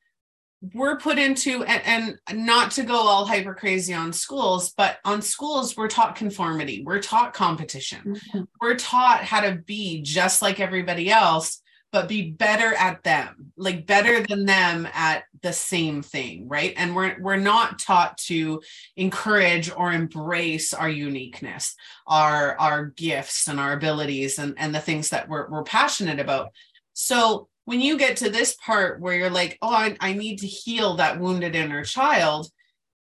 we're 0.74 0.96
put 0.96 1.18
into 1.18 1.64
and, 1.64 2.18
and, 2.28 2.44
not 2.46 2.70
to 2.70 2.84
go 2.84 2.94
all 2.94 3.26
hyper 3.26 3.54
crazy 3.54 3.92
on 3.92 4.12
schools 4.12 4.72
but 4.76 4.98
on 5.04 5.20
schools 5.20 5.76
we're 5.76 5.88
taught 5.88 6.14
conformity 6.14 6.82
we're 6.84 7.00
taught 7.00 7.34
competition. 7.34 8.00
Mm-hmm. 8.04 8.42
we're 8.60 8.76
taught 8.76 9.24
how 9.24 9.40
to 9.40 9.56
be 9.56 10.02
just 10.02 10.40
like 10.40 10.60
everybody 10.60 11.10
else 11.10 11.60
but 11.90 12.08
be 12.08 12.30
better 12.30 12.74
at 12.74 13.02
them 13.02 13.52
like 13.56 13.86
better 13.86 14.22
than 14.22 14.46
them 14.46 14.88
at 14.94 15.24
the 15.42 15.52
same 15.52 16.02
thing 16.02 16.48
right? 16.48 16.72
And 16.76 16.94
we're 16.94 17.16
we're 17.20 17.36
not 17.36 17.78
taught 17.78 18.16
to 18.18 18.62
encourage 18.96 19.70
or 19.70 19.92
embrace 19.92 20.72
our 20.72 20.88
uniqueness 20.88 21.74
our 22.06 22.58
our 22.58 22.86
gifts 22.86 23.48
and 23.48 23.60
our 23.60 23.72
abilities 23.72 24.38
and 24.38 24.54
and 24.56 24.74
the 24.74 24.80
things 24.80 25.10
that 25.10 25.28
we're, 25.28 25.48
we're 25.50 25.64
passionate 25.64 26.20
about. 26.20 26.52
So 26.94 27.48
when 27.64 27.80
you 27.80 27.96
get 27.96 28.16
to 28.18 28.30
this 28.30 28.54
part 28.54 29.00
where 29.00 29.14
you're 29.14 29.30
like, 29.30 29.58
oh, 29.62 29.72
I, 29.72 29.96
I 30.00 30.12
need 30.14 30.38
to 30.38 30.46
heal 30.46 30.96
that 30.96 31.20
wounded 31.20 31.54
inner 31.54 31.84
child, 31.84 32.48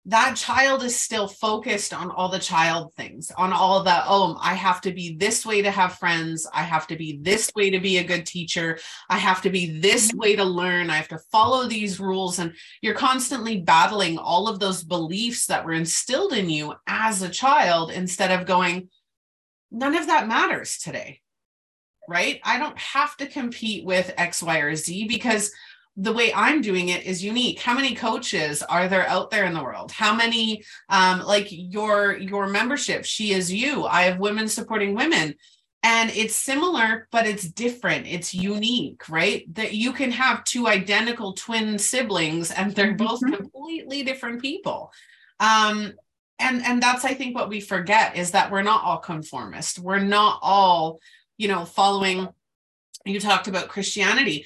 that 0.06 0.34
child 0.34 0.82
is 0.82 0.98
still 0.98 1.28
focused 1.28 1.92
on 1.92 2.10
all 2.10 2.30
the 2.30 2.38
child 2.38 2.94
things, 2.94 3.30
on 3.36 3.52
all 3.52 3.82
the, 3.82 4.02
oh, 4.06 4.38
I 4.40 4.54
have 4.54 4.80
to 4.82 4.92
be 4.92 5.14
this 5.14 5.44
way 5.44 5.60
to 5.62 5.70
have 5.70 5.98
friends. 5.98 6.46
I 6.52 6.62
have 6.62 6.86
to 6.86 6.96
be 6.96 7.18
this 7.20 7.50
way 7.54 7.70
to 7.70 7.80
be 7.80 7.98
a 7.98 8.04
good 8.04 8.24
teacher. 8.24 8.78
I 9.10 9.18
have 9.18 9.42
to 9.42 9.50
be 9.50 9.78
this 9.78 10.08
mm-hmm. 10.08 10.18
way 10.18 10.36
to 10.36 10.44
learn. 10.44 10.88
I 10.88 10.96
have 10.96 11.08
to 11.08 11.20
follow 11.30 11.66
these 11.66 12.00
rules. 12.00 12.38
And 12.38 12.54
you're 12.80 12.94
constantly 12.94 13.60
battling 13.60 14.16
all 14.16 14.48
of 14.48 14.58
those 14.58 14.82
beliefs 14.82 15.46
that 15.46 15.64
were 15.64 15.72
instilled 15.72 16.32
in 16.32 16.48
you 16.48 16.74
as 16.86 17.20
a 17.20 17.28
child 17.28 17.90
instead 17.90 18.30
of 18.30 18.46
going, 18.46 18.88
none 19.70 19.94
of 19.94 20.06
that 20.06 20.28
matters 20.28 20.78
today 20.78 21.20
right? 22.10 22.40
I 22.44 22.58
don't 22.58 22.78
have 22.78 23.16
to 23.18 23.26
compete 23.26 23.84
with 23.84 24.12
X, 24.18 24.42
Y, 24.42 24.58
or 24.58 24.74
Z 24.74 25.06
because 25.06 25.52
the 25.96 26.12
way 26.12 26.32
I'm 26.34 26.60
doing 26.60 26.88
it 26.88 27.04
is 27.04 27.22
unique. 27.22 27.60
How 27.60 27.74
many 27.74 27.94
coaches 27.94 28.62
are 28.62 28.88
there 28.88 29.06
out 29.06 29.30
there 29.30 29.44
in 29.44 29.54
the 29.54 29.62
world? 29.62 29.92
How 29.92 30.14
many 30.14 30.64
um 30.88 31.20
like 31.20 31.46
your 31.50 32.16
your 32.16 32.48
membership, 32.48 33.04
she 33.04 33.32
is 33.32 33.52
you. 33.52 33.84
I 33.86 34.02
have 34.02 34.18
women 34.18 34.48
supporting 34.48 34.94
women. 34.94 35.36
And 35.82 36.10
it's 36.10 36.34
similar, 36.34 37.08
but 37.10 37.26
it's 37.26 37.44
different. 37.48 38.06
It's 38.06 38.34
unique, 38.34 39.08
right? 39.08 39.52
That 39.54 39.72
you 39.72 39.92
can 39.92 40.10
have 40.10 40.44
two 40.44 40.68
identical 40.68 41.32
twin 41.32 41.78
siblings 41.78 42.50
and 42.50 42.74
they're 42.74 42.94
both 42.94 43.20
mm-hmm. 43.20 43.34
completely 43.34 44.02
different 44.02 44.42
people. 44.42 44.92
Um, 45.38 45.94
and 46.40 46.64
and 46.64 46.82
that's 46.82 47.04
I 47.04 47.14
think 47.14 47.34
what 47.34 47.48
we 47.48 47.60
forget 47.60 48.16
is 48.16 48.32
that 48.32 48.50
we're 48.50 48.62
not 48.62 48.84
all 48.84 48.98
conformist. 48.98 49.78
We're 49.78 50.00
not 50.00 50.38
all 50.42 51.00
you 51.40 51.48
know, 51.48 51.64
following, 51.64 52.28
you 53.06 53.18
talked 53.18 53.48
about 53.48 53.70
Christianity. 53.70 54.44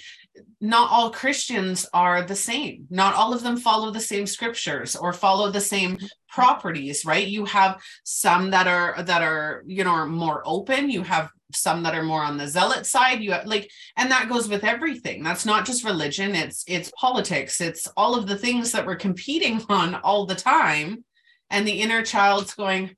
Not 0.61 0.93
all 0.93 1.11
Christians 1.11 1.87
are 1.93 2.23
the 2.23 2.37
same. 2.37 2.87
Not 2.89 3.15
all 3.17 3.35
of 3.35 3.43
them 3.43 3.57
follow 3.57 3.91
the 3.91 3.99
same 3.99 4.27
scriptures 4.27 4.95
or 4.95 5.13
follow 5.13 5.51
the 5.51 5.61
same 5.61 5.99
properties, 6.29 7.05
right? 7.05 7.27
You 7.27 7.47
have 7.47 7.83
some 8.05 8.53
that 8.53 8.69
are 8.69 9.03
that 9.03 9.23
are, 9.23 9.65
you 9.67 9.83
know, 9.83 9.91
are 9.91 10.07
more 10.07 10.41
open. 10.47 10.89
You 10.89 11.03
have 11.03 11.31
some 11.53 11.83
that 11.83 11.97
are 11.97 12.05
more 12.05 12.23
on 12.23 12.37
the 12.37 12.47
zealot 12.47 12.87
side 12.87 13.21
you 13.23 13.33
have, 13.33 13.47
like 13.47 13.69
and 13.97 14.11
that 14.11 14.29
goes 14.29 14.49
with 14.49 14.65
everything 14.65 15.23
that's 15.23 15.47
not 15.47 15.65
just 15.65 15.85
religion 15.85 16.35
it's 16.35 16.65
it's 16.67 16.91
politics 16.99 17.61
it's 17.61 17.87
all 17.97 18.17
of 18.17 18.27
the 18.27 18.37
things 18.37 18.73
that 18.73 18.85
we're 18.85 18.97
competing 18.97 19.63
on 19.69 19.95
all 19.95 20.27
the 20.27 20.35
time 20.35 21.05
and 21.51 21.65
the 21.65 21.81
inner 21.81 22.03
child's 22.03 22.55
going 22.55 22.97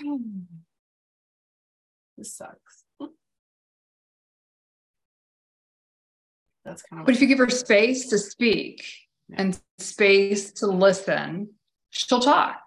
hmm, 0.00 0.16
this 2.18 2.34
sucks 2.34 2.69
that's 6.64 6.82
kind 6.82 7.00
of 7.00 7.06
but 7.06 7.14
if 7.14 7.20
you 7.20 7.26
give 7.26 7.38
her 7.38 7.48
space 7.50 8.08
to 8.08 8.18
speak 8.18 8.84
yeah. 9.28 9.36
and 9.38 9.60
space 9.78 10.52
to 10.52 10.66
listen 10.66 11.48
she'll 11.90 12.20
talk. 12.20 12.60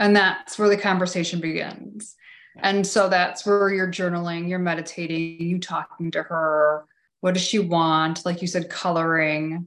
And 0.00 0.14
that's 0.14 0.58
where 0.58 0.68
the 0.68 0.76
conversation 0.76 1.40
begins. 1.40 2.14
Yeah. 2.56 2.70
and 2.70 2.86
so 2.86 3.08
that's 3.08 3.44
where 3.46 3.70
you're 3.70 3.90
journaling 3.90 4.48
you're 4.48 4.58
meditating 4.58 5.40
you 5.40 5.58
talking 5.58 6.10
to 6.12 6.22
her. 6.22 6.84
What 7.20 7.34
does 7.34 7.42
she 7.42 7.58
want? 7.58 8.24
Like 8.24 8.42
you 8.42 8.48
said 8.48 8.70
coloring 8.70 9.66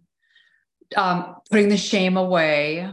um, 0.95 1.35
putting 1.49 1.69
the 1.69 1.77
shame 1.77 2.17
away 2.17 2.91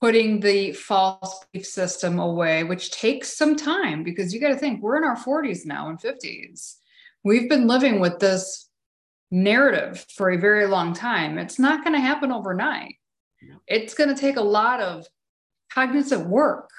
putting 0.00 0.38
the 0.40 0.72
false 0.72 1.44
belief 1.52 1.66
system 1.66 2.18
away 2.18 2.62
which 2.62 2.90
takes 2.90 3.36
some 3.36 3.56
time 3.56 4.04
because 4.04 4.32
you 4.34 4.40
got 4.40 4.50
to 4.50 4.56
think 4.56 4.82
we're 4.82 4.96
in 4.96 5.04
our 5.04 5.16
40s 5.16 5.64
now 5.64 5.88
and 5.88 5.98
50s 5.98 6.76
we've 7.24 7.48
been 7.48 7.66
living 7.66 8.00
with 8.00 8.18
this 8.20 8.68
narrative 9.34 10.06
for 10.14 10.30
a 10.30 10.38
very 10.38 10.66
long 10.66 10.94
time. 10.94 11.38
It's 11.38 11.58
not 11.58 11.82
going 11.82 11.94
to 11.94 12.00
happen 12.00 12.30
overnight. 12.30 12.96
It's 13.66 13.94
going 13.94 14.14
to 14.14 14.20
take 14.20 14.36
a 14.36 14.42
lot 14.42 14.80
of 14.80 15.06
cognitive 15.70 16.24
work 16.26 16.70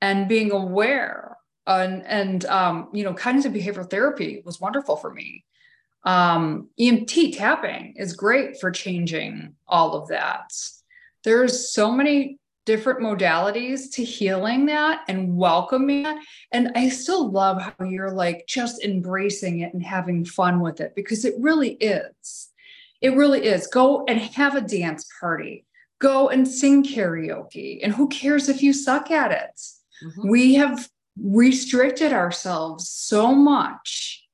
and 0.00 0.26
being 0.26 0.50
aware. 0.50 1.36
And, 1.66 2.04
and 2.06 2.44
um, 2.46 2.88
you 2.92 3.04
know, 3.04 3.12
cognitive 3.12 3.52
behavioral 3.52 3.90
therapy 3.90 4.42
was 4.44 4.60
wonderful 4.60 4.96
for 4.96 5.12
me. 5.12 5.44
Um, 6.04 6.70
EFT 6.78 7.34
tapping 7.34 7.94
is 7.96 8.14
great 8.14 8.58
for 8.58 8.70
changing 8.70 9.54
all 9.68 9.94
of 9.94 10.08
that. 10.08 10.52
There's 11.24 11.72
so 11.72 11.90
many 11.90 12.38
different 12.66 13.00
modalities 13.00 13.90
to 13.92 14.04
healing 14.04 14.66
that 14.66 15.04
and 15.08 15.36
welcoming 15.36 16.02
that. 16.02 16.22
And 16.52 16.72
I 16.74 16.90
still 16.90 17.30
love 17.30 17.62
how 17.62 17.84
you're 17.84 18.10
like 18.10 18.44
just 18.46 18.84
embracing 18.84 19.60
it 19.60 19.72
and 19.72 19.82
having 19.82 20.24
fun 20.24 20.60
with 20.60 20.80
it 20.80 20.94
because 20.94 21.24
it 21.24 21.34
really 21.38 21.70
is. 21.74 22.50
It 23.00 23.14
really 23.16 23.46
is. 23.46 23.66
Go 23.68 24.04
and 24.06 24.18
have 24.18 24.54
a 24.54 24.60
dance 24.60 25.08
party, 25.18 25.64
go 26.00 26.28
and 26.28 26.46
sing 26.46 26.84
karaoke. 26.84 27.80
And 27.82 27.94
who 27.94 28.08
cares 28.08 28.48
if 28.48 28.62
you 28.62 28.72
suck 28.72 29.10
at 29.10 29.32
it? 29.32 29.60
Mm-hmm. 30.04 30.28
We 30.28 30.54
have 30.56 30.88
restricted 31.18 32.12
ourselves 32.12 32.88
so 32.88 33.34
much. 33.34 34.24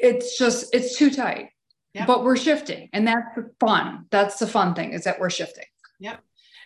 It's 0.00 0.38
just, 0.38 0.74
it's 0.74 0.96
too 0.96 1.10
tight. 1.10 1.48
Yep. 1.94 2.06
But 2.06 2.24
we're 2.24 2.36
shifting, 2.38 2.88
and 2.94 3.06
that's 3.06 3.38
fun. 3.60 4.06
That's 4.10 4.38
the 4.38 4.46
fun 4.46 4.74
thing 4.74 4.94
is 4.94 5.04
that 5.04 5.20
we're 5.20 5.28
shifting. 5.28 5.66
Yep. 6.00 6.22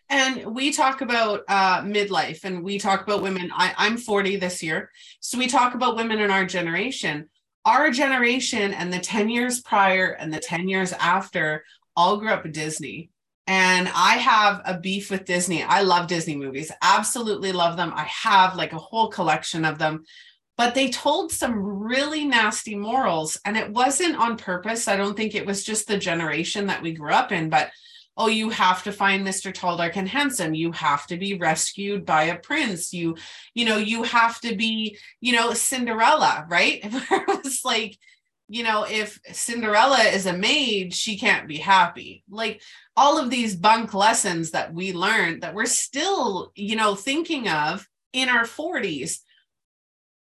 And 0.09 0.55
we 0.55 0.73
talk 0.73 1.01
about 1.01 1.43
uh, 1.49 1.83
midlife 1.83 2.45
and 2.45 2.63
we 2.63 2.79
talk 2.79 3.03
about 3.03 3.23
women. 3.23 3.51
I, 3.53 3.75
I'm 3.77 3.97
40 3.97 4.37
this 4.37 4.63
year. 4.63 4.91
So 5.21 5.37
we 5.37 5.49
talk 5.49 5.75
about 5.75 5.97
women 5.97 6.21
in 6.21 6.31
our 6.31 6.45
generation. 6.45 7.29
Our 7.65 7.91
generation 7.91 8.73
and 8.73 8.93
the 8.93 9.01
10 9.01 9.29
years 9.29 9.61
prior 9.61 10.13
and 10.13 10.33
the 10.33 10.39
10 10.39 10.69
years 10.69 10.93
after 10.93 11.65
all 11.97 12.19
grew 12.19 12.31
up 12.31 12.45
with 12.45 12.53
Disney. 12.53 13.11
And 13.49 13.89
I 13.95 14.17
have 14.17 14.61
a 14.65 14.79
beef 14.79 15.11
with 15.11 15.25
Disney. 15.25 15.63
I 15.63 15.81
love 15.83 16.09
Disney 16.09 16.37
movies, 16.37 16.73
absolutely 16.83 17.53
love 17.53 17.77
them. 17.77 17.93
I 17.95 18.05
have 18.05 18.57
like 18.57 18.73
a 18.73 18.79
whole 18.79 19.09
collection 19.09 19.65
of 19.65 19.79
them, 19.79 20.05
but 20.57 20.75
they 20.75 20.91
told 20.91 21.31
some 21.31 21.57
really 21.57 22.25
nasty 22.25 22.75
morals. 22.75 23.39
And 23.45 23.57
it 23.57 23.71
wasn't 23.71 24.17
on 24.17 24.37
purpose. 24.37 24.89
I 24.89 24.97
don't 24.97 25.17
think 25.17 25.35
it 25.35 25.47
was 25.47 25.65
just 25.65 25.87
the 25.87 25.99
generation 25.99 26.67
that 26.67 26.83
we 26.83 26.93
grew 26.93 27.13
up 27.13 27.31
in, 27.31 27.49
but 27.49 27.71
oh 28.17 28.29
you 28.29 28.51
have 28.51 28.83
to 28.83 28.93
find 28.93 29.27
mr 29.27 29.53
tall 29.53 29.77
dark 29.77 29.97
and 29.97 30.09
handsome. 30.09 30.55
You 30.55 30.73
have 30.73 31.07
to 31.09 31.17
be 31.17 31.39
rescued 31.39 32.07
by 32.07 32.25
a 32.25 32.39
prince. 32.39 32.93
You 32.93 33.17
you 33.55 33.65
know 33.65 33.77
you 33.77 34.03
have 34.05 34.41
to 34.41 34.55
be 34.57 34.99
you 35.21 35.33
know 35.33 35.53
cinderella 35.53 36.47
right? 36.49 36.81
It 37.11 37.45
was 37.45 37.61
like 37.65 37.99
you 38.49 38.63
know 38.63 38.85
if 38.89 39.19
cinderella 39.33 39.99
is 39.99 40.27
a 40.27 40.33
maid 40.33 40.95
she 40.95 41.19
can't 41.19 41.49
be 41.49 41.59
happy. 41.59 42.25
Like 42.29 42.63
all 42.97 43.19
of 43.19 43.31
these 43.31 43.55
bunk 43.55 43.93
lessons 43.95 44.53
that 44.53 44.73
we 44.73 44.93
learned 44.93 45.43
that 45.43 45.55
we're 45.55 45.67
still 45.67 46.53
you 46.55 46.77
know 46.77 46.95
thinking 46.95 47.49
of 47.49 47.87
in 48.13 48.29
our 48.29 48.45
40s 48.45 49.19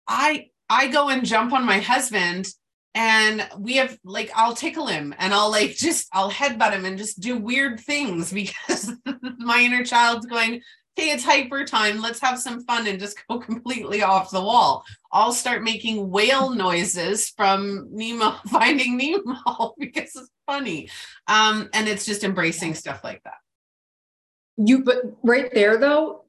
i 0.07 0.47
i 0.69 0.87
go 0.87 1.09
and 1.09 1.25
jump 1.25 1.53
on 1.53 1.65
my 1.65 1.79
husband 1.79 2.47
and 2.95 3.45
we 3.59 3.75
have 3.75 3.99
like 4.05 4.31
I'll 4.33 4.55
tickle 4.55 4.87
him 4.87 5.13
and 5.19 5.33
I'll 5.33 5.51
like 5.51 5.71
just 5.75 6.07
I'll 6.13 6.31
headbutt 6.31 6.71
him 6.71 6.85
and 6.85 6.97
just 6.97 7.19
do 7.19 7.37
weird 7.37 7.79
things 7.79 8.33
because 8.33 8.91
my 9.37 9.59
inner 9.59 9.83
child's 9.83 10.25
going, 10.25 10.61
hey, 10.95 11.11
it's 11.11 11.25
hyper 11.25 11.65
time. 11.65 12.01
Let's 12.01 12.21
have 12.21 12.39
some 12.39 12.63
fun 12.63 12.87
and 12.87 12.99
just 12.99 13.21
go 13.27 13.39
completely 13.39 14.01
off 14.01 14.31
the 14.31 14.41
wall. 14.41 14.85
I'll 15.11 15.33
start 15.33 15.63
making 15.63 16.09
whale 16.09 16.49
noises 16.49 17.29
from 17.29 17.89
Nemo 17.91 18.35
finding 18.47 18.97
Nemo 18.97 19.75
because 19.77 20.15
it's 20.15 20.31
funny. 20.47 20.89
Um, 21.27 21.69
and 21.73 21.87
it's 21.87 22.05
just 22.05 22.23
embracing 22.23 22.73
stuff 22.75 23.03
like 23.03 23.21
that. 23.23 23.35
You 24.57 24.85
but 24.85 25.01
right 25.21 25.53
there 25.53 25.77
though, 25.77 26.23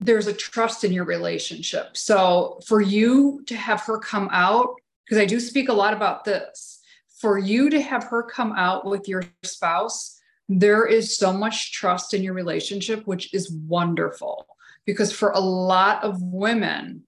there's 0.00 0.26
a 0.26 0.32
trust 0.32 0.82
in 0.82 0.92
your 0.92 1.04
relationship. 1.04 1.96
So 1.96 2.60
for 2.66 2.80
you 2.80 3.42
to 3.46 3.56
have 3.56 3.82
her 3.82 3.98
come 3.98 4.28
out 4.32 4.74
because 5.08 5.22
I 5.22 5.26
do 5.26 5.40
speak 5.40 5.70
a 5.70 5.74
lot 5.74 5.94
about 5.94 6.24
this. 6.24 6.80
For 7.20 7.38
you 7.38 7.70
to 7.70 7.80
have 7.80 8.04
her 8.04 8.22
come 8.22 8.52
out 8.52 8.84
with 8.84 9.08
your 9.08 9.24
spouse, 9.42 10.20
there 10.50 10.84
is 10.84 11.16
so 11.16 11.32
much 11.32 11.72
trust 11.72 12.12
in 12.12 12.22
your 12.22 12.34
relationship, 12.34 13.06
which 13.06 13.32
is 13.32 13.50
wonderful. 13.50 14.46
Because 14.84 15.10
for 15.12 15.30
a 15.30 15.40
lot 15.40 16.04
of 16.04 16.22
women, 16.22 17.04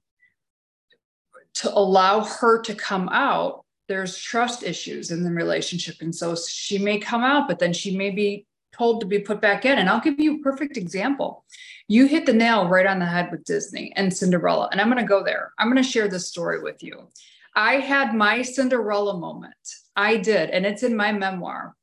to 1.54 1.73
allow 1.76 2.25
her 2.25 2.62
to 2.62 2.75
come 2.75 3.09
out, 3.11 3.64
there's 3.88 4.16
trust 4.16 4.62
issues 4.62 5.11
in 5.11 5.23
the 5.23 5.30
relationship. 5.30 5.97
And 6.00 6.14
so 6.14 6.35
she 6.37 6.78
may 6.78 6.99
come 6.99 7.23
out, 7.23 7.49
but 7.49 7.59
then 7.59 7.73
she 7.73 7.97
may 7.97 8.11
be 8.11 8.47
told 8.73 9.00
to 9.00 9.07
be 9.07 9.19
put 9.19 9.40
back 9.40 9.66
in. 9.66 9.78
And 9.78 9.88
I'll 9.88 10.00
give 10.00 10.19
you 10.19 10.37
a 10.37 10.42
perfect 10.42 10.76
example. 10.76 11.45
You 11.88 12.07
hit 12.07 12.25
the 12.25 12.33
nail 12.33 12.69
right 12.69 12.87
on 12.87 12.99
the 12.99 13.07
head 13.07 13.30
with 13.30 13.45
Disney 13.45 13.92
and 13.97 14.14
Cinderella. 14.14 14.69
And 14.71 14.80
I'm 14.80 14.90
going 14.90 15.02
to 15.02 15.09
go 15.09 15.25
there. 15.25 15.52
I'm 15.59 15.71
going 15.71 15.83
to 15.83 15.88
share 15.88 16.09
this 16.09 16.28
story 16.28 16.62
with 16.62 16.83
you. 16.83 17.09
I 17.54 17.75
had 17.75 18.14
my 18.14 18.42
Cinderella 18.42 19.19
moment. 19.19 19.54
I 19.97 20.16
did. 20.16 20.50
And 20.50 20.64
it's 20.64 20.83
in 20.83 20.97
my 20.97 21.12
memoir. 21.12 21.75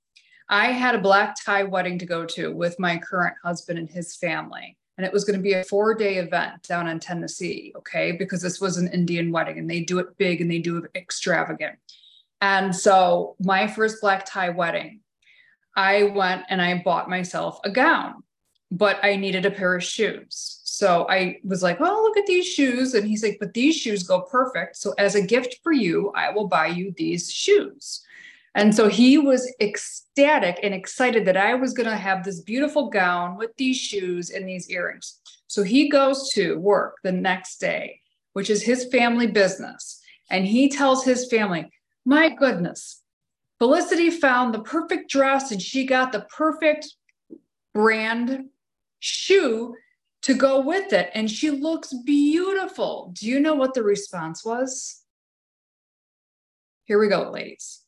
I 0.50 0.68
had 0.68 0.96
a 0.96 1.02
black 1.02 1.36
tie 1.44 1.64
wedding 1.64 2.00
to 2.00 2.06
go 2.06 2.26
to 2.26 2.52
with 2.54 2.80
my 2.80 2.98
current 2.98 3.36
husband 3.44 3.78
and 3.78 3.90
his 3.90 4.16
family. 4.16 4.78
And 4.98 5.06
it 5.06 5.14
was 5.14 5.26
going 5.26 5.38
to 5.38 5.44
be 5.44 5.54
a 5.54 5.64
four 5.64 5.94
day 5.94 6.18
event 6.18 6.64
down 6.64 6.88
in 6.88 7.00
Tennessee. 7.00 7.74
Okay. 7.76 8.14
Because 8.14 8.42
this 8.42 8.62
was 8.62 8.78
an 8.78 8.88
Indian 8.88 9.32
wedding 9.32 9.60
and 9.60 9.70
they 9.70 9.82
do 9.82 10.00
it 10.00 10.18
big 10.18 10.42
and 10.42 10.50
they 10.50 10.60
do 10.60 10.78
it 10.78 10.92
extravagant. 10.96 11.78
And 12.42 12.76
so 12.76 13.36
my 13.40 13.68
first 13.68 14.02
black 14.02 14.26
tie 14.26 14.50
wedding, 14.50 15.02
I 15.76 16.04
went 16.04 16.44
and 16.50 16.62
I 16.62 16.82
bought 16.84 17.10
myself 17.10 17.60
a 17.64 17.70
gown, 17.70 18.24
but 18.72 19.04
I 19.04 19.16
needed 19.16 19.46
a 19.46 19.52
pair 19.52 19.76
of 19.76 19.84
shoes. 19.84 20.60
So 20.64 21.08
I 21.10 21.40
was 21.44 21.64
like, 21.64 21.80
well, 21.80 22.04
look 22.04 22.18
at 22.18 22.26
these 22.26 22.46
shoes. 22.46 22.94
And 22.94 23.08
he's 23.08 23.24
like, 23.24 23.38
but 23.40 23.54
these 23.54 23.76
shoes 23.76 24.04
go 24.04 24.22
perfect. 24.22 24.76
So 24.78 24.94
as 24.98 25.16
a 25.16 25.26
gift 25.26 25.58
for 25.64 25.72
you, 25.72 26.12
I 26.16 26.30
will 26.32 26.48
buy 26.48 26.68
you 26.68 26.94
these 26.96 27.32
shoes. 27.32 28.04
And 28.54 28.74
so 28.76 28.88
he 28.88 29.18
was 29.18 29.54
ecstatic 29.62 30.60
and 30.64 30.74
excited 30.74 31.26
that 31.26 31.38
I 31.38 31.54
was 31.54 31.74
going 31.74 31.90
to 31.90 31.96
have 31.96 32.24
this 32.24 32.42
beautiful 32.42 32.90
gown 32.90 33.38
with 33.38 33.56
these 33.58 33.78
shoes 33.78 34.30
and 34.32 34.48
these 34.48 34.70
earrings. 34.70 35.20
So 35.48 35.64
he 35.64 35.90
goes 35.90 36.30
to 36.34 36.60
work 36.60 36.98
the 37.04 37.12
next 37.12 37.60
day, 37.60 38.02
which 38.34 38.50
is 38.50 38.64
his 38.64 38.86
family 38.92 39.28
business. 39.28 40.02
And 40.30 40.46
he 40.46 40.70
tells 40.70 41.06
his 41.06 41.28
family, 41.30 41.70
My 42.06 42.30
goodness, 42.30 43.02
Felicity 43.60 44.12
found 44.12 44.54
the 44.54 44.60
perfect 44.60 45.10
dress 45.10 45.52
and 45.52 45.62
she 45.62 45.86
got 45.86 46.12
the 46.12 46.28
perfect 46.36 46.88
brand 47.74 48.50
shoe 49.08 49.76
to 50.24 50.34
go 50.34 50.60
with 50.62 50.94
it. 50.94 51.10
And 51.14 51.30
she 51.30 51.50
looks 51.50 51.94
beautiful. 52.06 53.12
Do 53.18 53.28
you 53.28 53.40
know 53.40 53.56
what 53.56 53.74
the 53.74 53.84
response 53.84 54.44
was? 54.44 55.02
Here 56.86 57.00
we 57.00 57.08
go, 57.08 57.30
ladies. 57.32 57.82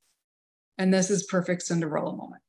And 0.78 0.94
this 0.94 1.10
is 1.10 1.24
perfect 1.24 1.64
Cinderella 1.64 2.16
moment. 2.16 2.42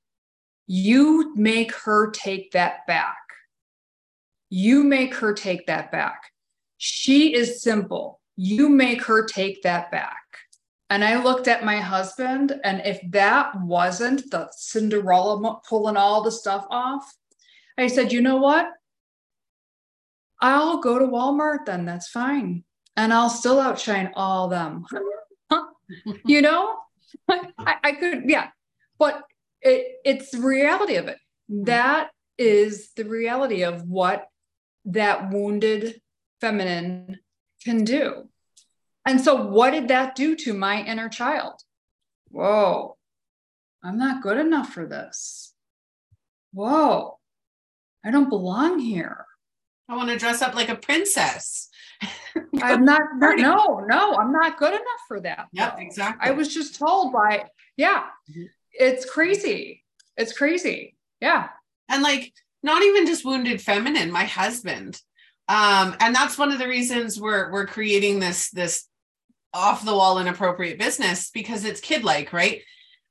You 0.67 1.35
make 1.35 1.75
her 1.75 2.11
take 2.11 2.53
that 2.53 2.87
back. 2.87 3.17
You 4.51 4.85
make 4.85 5.15
her 5.17 5.33
take 5.33 5.67
that 5.67 5.91
back. 5.91 6.23
She 6.79 7.35
is 7.35 7.63
simple. 7.63 8.21
You 8.37 8.69
make 8.69 9.05
her 9.05 9.25
take 9.25 9.63
that 9.63 9.91
back. 9.91 10.17
And 10.89 11.05
I 11.05 11.23
looked 11.23 11.47
at 11.47 11.65
my 11.65 11.77
husband, 11.77 12.59
and 12.65 12.83
if 12.85 13.01
that 13.11 13.53
wasn't 13.61 14.29
the 14.31 14.49
Cinderella 14.51 15.61
pulling 15.69 15.97
all 15.97 16.23
the 16.23 16.33
stuff 16.33 16.67
off, 16.69 17.15
I 17.79 17.87
said, 17.87 18.13
you 18.13 18.21
know 18.21 18.37
what? 18.37 18.69
I'll 20.41 20.79
go 20.79 20.99
to 20.99 21.07
Walmart 21.07 21.67
then. 21.67 21.85
That's 21.85 22.09
fine. 22.09 22.65
And 22.97 23.13
I'll 23.13 23.31
still 23.31 23.61
outshine 23.61 24.13
all 24.15 24.49
them. 24.49 24.85
you 26.27 26.43
know, 26.43 26.77
I, 27.29 27.77
I, 27.83 27.93
could, 27.93 28.25
yeah. 28.27 28.49
But 28.99 29.23
it, 29.63 29.97
it's 30.05 30.31
the 30.31 30.41
reality 30.41 30.97
of 30.97 31.09
it. 31.09 31.19
Mm-hmm. 31.51 31.65
That 31.65 32.11
is 32.39 32.91
the 32.97 33.05
reality 33.05 33.63
of 33.63 33.83
what 33.83 34.27
that 34.87 35.31
wounded 35.31 36.01
feminine 36.41 37.19
can 37.65 37.85
do. 37.85 38.29
And 39.07 39.21
so, 39.21 39.47
what 39.47 39.71
did 39.71 39.89
that 39.89 40.15
do 40.15 40.37
to 40.37 40.55
my 40.55 40.83
inner 40.83 41.09
child? 41.09 41.61
Whoa, 42.31 42.97
I'm 43.83 43.99
not 43.99 44.23
good 44.23 44.39
enough 44.39 44.73
for 44.73 44.87
this. 44.87 45.55
Whoa, 46.53 47.19
I 48.05 48.11
don't 48.11 48.29
belong 48.29 48.79
here. 48.79 49.27
I 49.89 49.97
want 49.97 50.11
to 50.11 50.19
dress 50.19 50.43
up 50.43 50.55
like 50.55 50.69
a 50.69 50.77
princess. 50.77 51.69
I'm 52.63 52.85
not, 52.85 53.03
no, 53.19 53.85
no, 53.87 54.15
I'm 54.15 54.33
not 54.33 54.59
good 54.59 54.73
enough 54.73 55.03
for 55.09 55.21
that. 55.21 55.49
Yeah, 55.53 55.77
exactly. 55.77 56.29
I 56.29 56.33
was 56.33 56.53
just 56.53 56.79
told 56.79 57.13
by, 57.13 57.47
yeah, 57.77 58.05
mm-hmm. 58.31 58.45
it's 58.73 59.05
crazy. 59.05 59.85
It's 60.17 60.33
crazy. 60.33 60.97
Yeah. 61.21 61.49
And 61.89 62.03
like, 62.03 62.33
not 62.63 62.83
even 62.83 63.07
just 63.07 63.25
wounded 63.25 63.61
feminine, 63.61 64.11
my 64.11 64.25
husband. 64.25 65.01
Um, 65.49 65.97
and 66.01 66.15
that's 66.15 66.39
one 66.39 66.53
of 66.53 66.59
the 66.59 66.69
reasons 66.69 67.21
we're 67.21 67.51
we're 67.51 67.67
creating 67.67 68.21
this 68.21 68.51
this 68.51 68.87
off 69.53 69.85
the 69.85 69.95
wall 69.95 70.21
inappropriate 70.21 70.79
business 70.79 71.31
because 71.31 71.65
it's 71.65 71.81
kid 71.81 72.05
like, 72.05 72.33
right? 72.33 72.63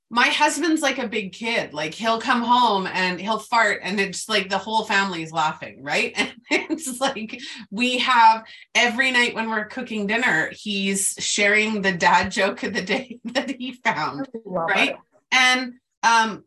My 0.09 0.27
husband's 0.27 0.81
like 0.81 0.97
a 0.97 1.07
big 1.07 1.33
kid. 1.33 1.73
Like 1.73 1.93
he'll 1.93 2.19
come 2.19 2.41
home 2.41 2.87
and 2.87 3.21
he'll 3.21 3.39
fart, 3.39 3.81
and 3.83 3.99
it's 3.99 4.27
like 4.27 4.49
the 4.49 4.57
whole 4.57 4.83
family's 4.85 5.31
laughing, 5.31 5.83
right? 5.83 6.17
And 6.51 6.65
it's 6.71 6.99
like 6.99 7.39
we 7.69 7.99
have 7.99 8.43
every 8.73 9.11
night 9.11 9.35
when 9.35 9.51
we're 9.51 9.65
cooking 9.65 10.07
dinner, 10.07 10.49
he's 10.51 11.13
sharing 11.19 11.83
the 11.83 11.91
dad 11.91 12.31
joke 12.31 12.63
of 12.63 12.73
the 12.73 12.81
day 12.81 13.19
that 13.25 13.51
he 13.51 13.73
found, 13.73 14.27
right? 14.43 14.89
It. 14.89 14.95
And 15.31 15.73
um, 16.01 16.43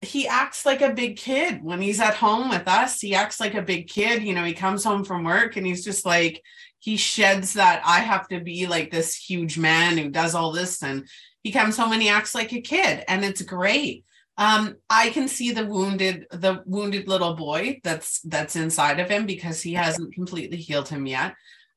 he 0.00 0.28
acts 0.28 0.64
like 0.64 0.80
a 0.80 0.94
big 0.94 1.16
kid 1.16 1.62
when 1.64 1.80
he's 1.80 1.98
at 1.98 2.14
home 2.14 2.50
with 2.50 2.68
us. 2.68 3.00
He 3.00 3.16
acts 3.16 3.40
like 3.40 3.54
a 3.54 3.62
big 3.62 3.88
kid. 3.88 4.22
You 4.22 4.32
know, 4.32 4.44
he 4.44 4.52
comes 4.52 4.84
home 4.84 5.04
from 5.04 5.24
work 5.24 5.56
and 5.56 5.66
he's 5.66 5.84
just 5.84 6.06
like, 6.06 6.40
he 6.78 6.96
sheds 6.96 7.54
that 7.54 7.82
I 7.84 7.98
have 8.00 8.28
to 8.28 8.40
be 8.40 8.66
like 8.66 8.92
this 8.92 9.16
huge 9.16 9.58
man 9.58 9.98
who 9.98 10.08
does 10.08 10.36
all 10.36 10.52
this 10.52 10.82
and 10.82 11.08
he 11.46 11.52
comes 11.52 11.76
home 11.76 11.92
and 11.92 12.02
he 12.02 12.08
acts 12.08 12.34
like 12.34 12.52
a 12.52 12.60
kid 12.60 13.04
and 13.06 13.24
it's 13.24 13.42
great. 13.42 14.04
Um, 14.38 14.76
i 14.90 15.08
can 15.10 15.28
see 15.28 15.52
the 15.52 15.64
wounded 15.64 16.26
the 16.30 16.62
wounded 16.66 17.08
little 17.08 17.34
boy 17.34 17.80
that's 17.82 18.20
that's 18.20 18.54
inside 18.54 19.00
of 19.00 19.08
him 19.08 19.24
because 19.24 19.62
he 19.62 19.72
hasn't 19.72 20.12
completely 20.14 20.58
healed 20.58 20.88
him 20.88 21.06
yet. 21.06 21.34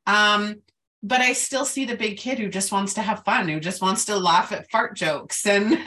Um, 0.07 0.55
but 1.01 1.21
i 1.21 1.33
still 1.33 1.65
see 1.65 1.85
the 1.85 1.95
big 1.95 2.17
kid 2.17 2.39
who 2.39 2.49
just 2.49 2.73
wants 2.73 2.95
to 2.95 3.01
have 3.01 3.23
fun 3.23 3.47
who 3.47 3.59
just 3.61 3.81
wants 3.81 4.05
to 4.05 4.17
laugh 4.17 4.51
at 4.51 4.69
fart 4.71 4.97
jokes 4.97 5.45
and 5.45 5.77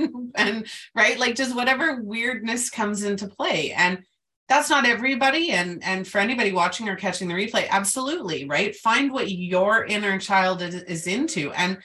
and, 0.00 0.32
and 0.34 0.66
right? 0.94 1.18
Like 1.18 1.36
just 1.36 1.54
whatever 1.54 2.00
weirdness 2.02 2.70
comes 2.70 3.04
into 3.04 3.28
play. 3.28 3.72
And 3.72 4.02
that's 4.48 4.70
not 4.70 4.86
everybody. 4.86 5.52
And 5.52 5.82
and 5.84 6.06
for 6.06 6.18
anybody 6.18 6.52
watching 6.52 6.88
or 6.88 6.96
catching 6.96 7.28
the 7.28 7.34
replay 7.34 7.68
absolutely 7.68 8.46
right? 8.46 8.74
Find 8.74 9.12
what 9.12 9.30
your 9.30 9.84
inner 9.84 10.18
child 10.18 10.60
is, 10.62 10.74
is 10.74 11.06
into. 11.06 11.52
And 11.52 11.78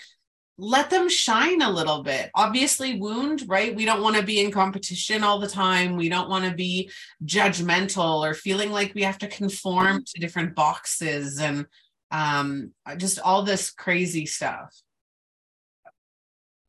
let 0.58 0.90
them 0.90 1.10
shine 1.10 1.62
a 1.62 1.70
little 1.70 2.02
bit. 2.02 2.32
Obviously, 2.34 2.98
wound, 2.98 3.44
right? 3.48 3.76
We 3.76 3.84
don't 3.84 4.02
want 4.02 4.16
to 4.16 4.24
be 4.24 4.40
in 4.40 4.52
competition 4.52 5.24
all 5.24 5.40
the 5.40 5.48
time. 5.48 5.98
We 5.98 6.08
don't 6.08 6.30
want 6.30 6.46
to 6.46 6.52
be 6.52 6.90
judgmental 7.26 8.26
or 8.26 8.34
feeling 8.34 8.72
like 8.72 8.96
we 8.96 9.04
have 9.04 9.18
to 9.20 9.28
conform 9.28 10.04
to 10.06 10.20
different 10.20 10.56
boxes 10.56 11.40
and 11.40 11.66
um, 12.12 12.72
just 12.98 13.20
all 13.20 13.44
this 13.44 13.70
crazy 13.70 14.26
stuff. 14.26 14.74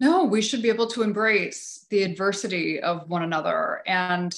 No, 0.00 0.24
we 0.24 0.42
should 0.42 0.62
be 0.62 0.68
able 0.68 0.88
to 0.88 1.02
embrace 1.02 1.86
the 1.88 2.02
adversity 2.02 2.80
of 2.80 3.08
one 3.08 3.22
another. 3.22 3.82
And 3.86 4.34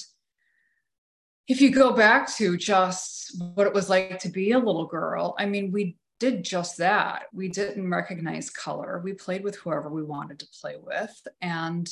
if 1.49 1.63
you 1.63 1.71
go 1.71 1.93
back 1.93 2.33
to 2.37 2.57
just 2.57 3.43
what 3.55 3.67
it 3.67 3.73
was 3.73 3.89
like 3.89 4.19
to 4.21 4.29
be 4.29 4.53
a 4.53 4.59
little 4.59 4.87
girl, 4.87 5.35
I 5.39 5.47
mean, 5.47 5.73
we 5.73 5.97
did 6.19 6.45
just 6.45 6.79
that. 6.79 7.25
We 7.33 7.49
didn't 7.49 7.91
recognize 7.91 8.51
color. 8.51 9.01
We 9.03 9.13
played 9.13 9.45
with 9.45 9.57
whoever 9.57 9.89
we 9.89 10.03
wanted 10.03 10.41
to 10.41 10.49
play 10.61 10.77
with 10.81 11.27
and 11.41 11.89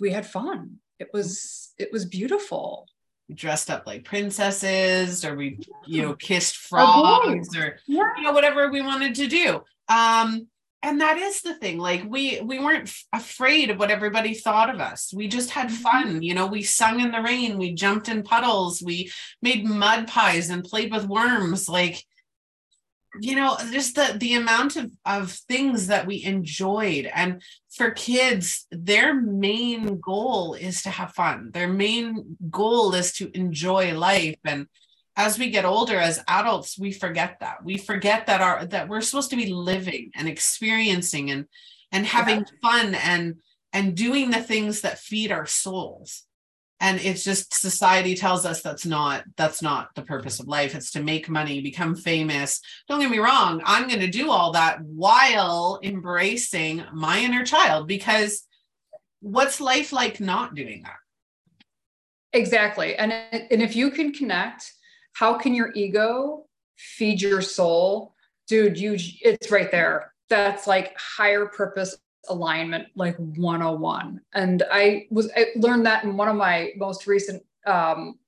we 0.00 0.10
had 0.10 0.26
fun. 0.26 0.76
It 0.98 1.08
was 1.12 1.72
it 1.78 1.92
was 1.92 2.04
beautiful. 2.04 2.86
We 3.28 3.34
dressed 3.34 3.70
up 3.70 3.86
like 3.86 4.04
princesses 4.04 5.24
or 5.24 5.34
we 5.34 5.58
you 5.86 6.02
know 6.02 6.14
kissed 6.14 6.56
frogs 6.56 7.56
or 7.56 7.78
yeah. 7.86 8.10
you 8.16 8.22
know 8.22 8.32
whatever 8.32 8.70
we 8.70 8.80
wanted 8.80 9.14
to 9.16 9.26
do. 9.26 9.62
Um 9.88 10.48
and 10.84 11.00
that 11.00 11.16
is 11.16 11.40
the 11.40 11.54
thing 11.54 11.78
like 11.78 12.04
we 12.06 12.40
we 12.42 12.58
weren't 12.58 12.88
f- 12.88 13.04
afraid 13.14 13.70
of 13.70 13.78
what 13.78 13.90
everybody 13.90 14.34
thought 14.34 14.72
of 14.72 14.80
us 14.80 15.12
we 15.14 15.26
just 15.26 15.50
had 15.50 15.68
mm-hmm. 15.68 15.76
fun 15.76 16.22
you 16.22 16.34
know 16.34 16.46
we 16.46 16.62
sung 16.62 17.00
in 17.00 17.10
the 17.10 17.22
rain 17.22 17.56
we 17.56 17.72
jumped 17.72 18.08
in 18.08 18.22
puddles 18.22 18.82
we 18.82 19.10
made 19.40 19.64
mud 19.64 20.06
pies 20.06 20.50
and 20.50 20.62
played 20.62 20.92
with 20.92 21.08
worms 21.08 21.70
like 21.70 22.04
you 23.20 23.36
know 23.36 23.56
just 23.70 23.94
the 23.94 24.16
the 24.18 24.34
amount 24.34 24.76
of 24.76 24.90
of 25.04 25.30
things 25.32 25.86
that 25.88 26.06
we 26.06 26.24
enjoyed. 26.24 27.10
And 27.14 27.42
for 27.74 27.90
kids 27.90 28.66
their 28.70 29.14
main 29.14 30.00
goal 30.00 30.54
is 30.54 30.82
to 30.82 30.90
have 30.90 31.12
fun. 31.12 31.50
Their 31.52 31.68
main 31.68 32.36
goal 32.50 32.94
is 32.94 33.12
to 33.14 33.30
enjoy 33.36 33.96
life. 33.96 34.38
And 34.44 34.66
as 35.16 35.38
we 35.38 35.50
get 35.50 35.64
older 35.64 35.98
as 35.98 36.22
adults 36.26 36.78
we 36.78 36.92
forget 36.92 37.38
that. 37.40 37.64
We 37.64 37.78
forget 37.78 38.26
that 38.26 38.40
our 38.40 38.66
that 38.66 38.88
we're 38.88 39.00
supposed 39.00 39.30
to 39.30 39.36
be 39.36 39.52
living 39.52 40.10
and 40.14 40.28
experiencing 40.28 41.30
and 41.30 41.46
and 41.92 42.06
having 42.06 42.40
yeah. 42.40 42.44
fun 42.62 42.94
and 42.94 43.36
and 43.72 43.96
doing 43.96 44.30
the 44.30 44.42
things 44.42 44.82
that 44.82 44.98
feed 44.98 45.32
our 45.32 45.46
souls 45.46 46.24
and 46.80 47.00
it's 47.00 47.24
just 47.24 47.54
society 47.54 48.14
tells 48.14 48.44
us 48.44 48.60
that's 48.60 48.84
not 48.84 49.24
that's 49.36 49.62
not 49.62 49.88
the 49.94 50.02
purpose 50.02 50.40
of 50.40 50.48
life. 50.48 50.74
It's 50.74 50.90
to 50.92 51.02
make 51.02 51.28
money 51.28 51.60
become 51.60 51.94
famous. 51.94 52.60
Don't 52.88 53.00
get 53.00 53.10
me 53.10 53.18
wrong 53.18 53.62
i'm 53.64 53.88
going 53.88 54.00
to 54.00 54.10
do 54.10 54.30
all 54.30 54.52
that 54.52 54.80
while 54.82 55.78
embracing 55.82 56.84
my 56.92 57.20
inner 57.20 57.44
child 57.44 57.88
because 57.88 58.44
what's 59.20 59.60
life 59.60 59.92
like 59.92 60.20
not 60.20 60.54
doing 60.54 60.82
that? 60.82 60.96
Exactly. 62.32 62.96
And 62.96 63.12
and 63.12 63.62
if 63.62 63.74
you 63.74 63.90
can 63.90 64.12
connect 64.12 64.72
how 65.14 65.34
can 65.34 65.54
your 65.54 65.72
ego 65.74 66.46
feed 66.76 67.22
your 67.22 67.40
soul? 67.40 68.14
Dude 68.48 68.78
you 68.78 68.96
it's 69.22 69.50
right 69.50 69.70
there. 69.70 70.12
That's 70.28 70.66
like 70.66 70.96
higher 70.98 71.46
purpose 71.46 71.96
alignment 72.28 72.88
like 72.96 73.16
101 73.16 74.20
and 74.34 74.62
i 74.70 75.06
was 75.10 75.30
i 75.36 75.46
learned 75.56 75.86
that 75.86 76.04
in 76.04 76.16
one 76.16 76.28
of 76.28 76.36
my 76.36 76.70
most 76.76 77.06
recent 77.06 77.42
um 77.66 78.18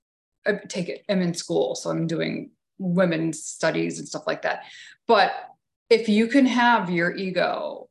i 0.47 0.53
take 0.69 0.89
it 0.89 1.05
i'm 1.09 1.23
in 1.23 1.35
school 1.35 1.75
so 1.75 1.91
i'm 1.91 2.07
doing 2.07 2.51
women's 2.79 3.43
studies 3.45 3.99
and 3.99 4.09
stuff 4.09 4.27
like 4.27 4.43
that. 4.43 4.65
But 5.07 5.33
if 5.91 6.09
you 6.09 6.27
can 6.27 6.47
have 6.47 6.91
your 6.91 7.15
ego 7.15 7.89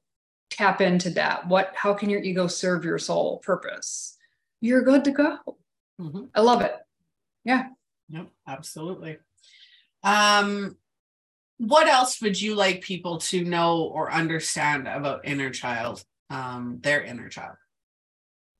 tap 0.52 0.80
into 0.80 1.10
that 1.10 1.48
what 1.48 1.74
how 1.76 1.94
can 1.94 2.10
your 2.10 2.22
ego 2.22 2.48
serve 2.48 2.86
your 2.86 3.00
soul 3.00 3.40
purpose? 3.40 4.18
You're 4.62 4.84
good 4.84 5.04
to 5.06 5.12
go. 5.12 5.38
Mm-hmm. 6.00 6.26
i 6.34 6.42
love 6.42 6.62
it. 6.62 6.76
Yeah. 7.44 7.68
Yep 8.10 8.28
absolutely. 8.48 9.18
Um 10.04 10.78
what 11.58 11.88
else 11.88 12.22
would 12.22 12.40
you 12.40 12.56
like 12.56 12.82
people 12.82 13.18
to 13.18 13.44
know 13.44 13.84
or 13.84 14.12
understand 14.12 14.88
about 14.88 15.26
inner 15.26 15.50
child 15.50 16.04
um, 16.30 16.80
their 16.82 17.04
inner 17.04 17.30
child? 17.30 17.56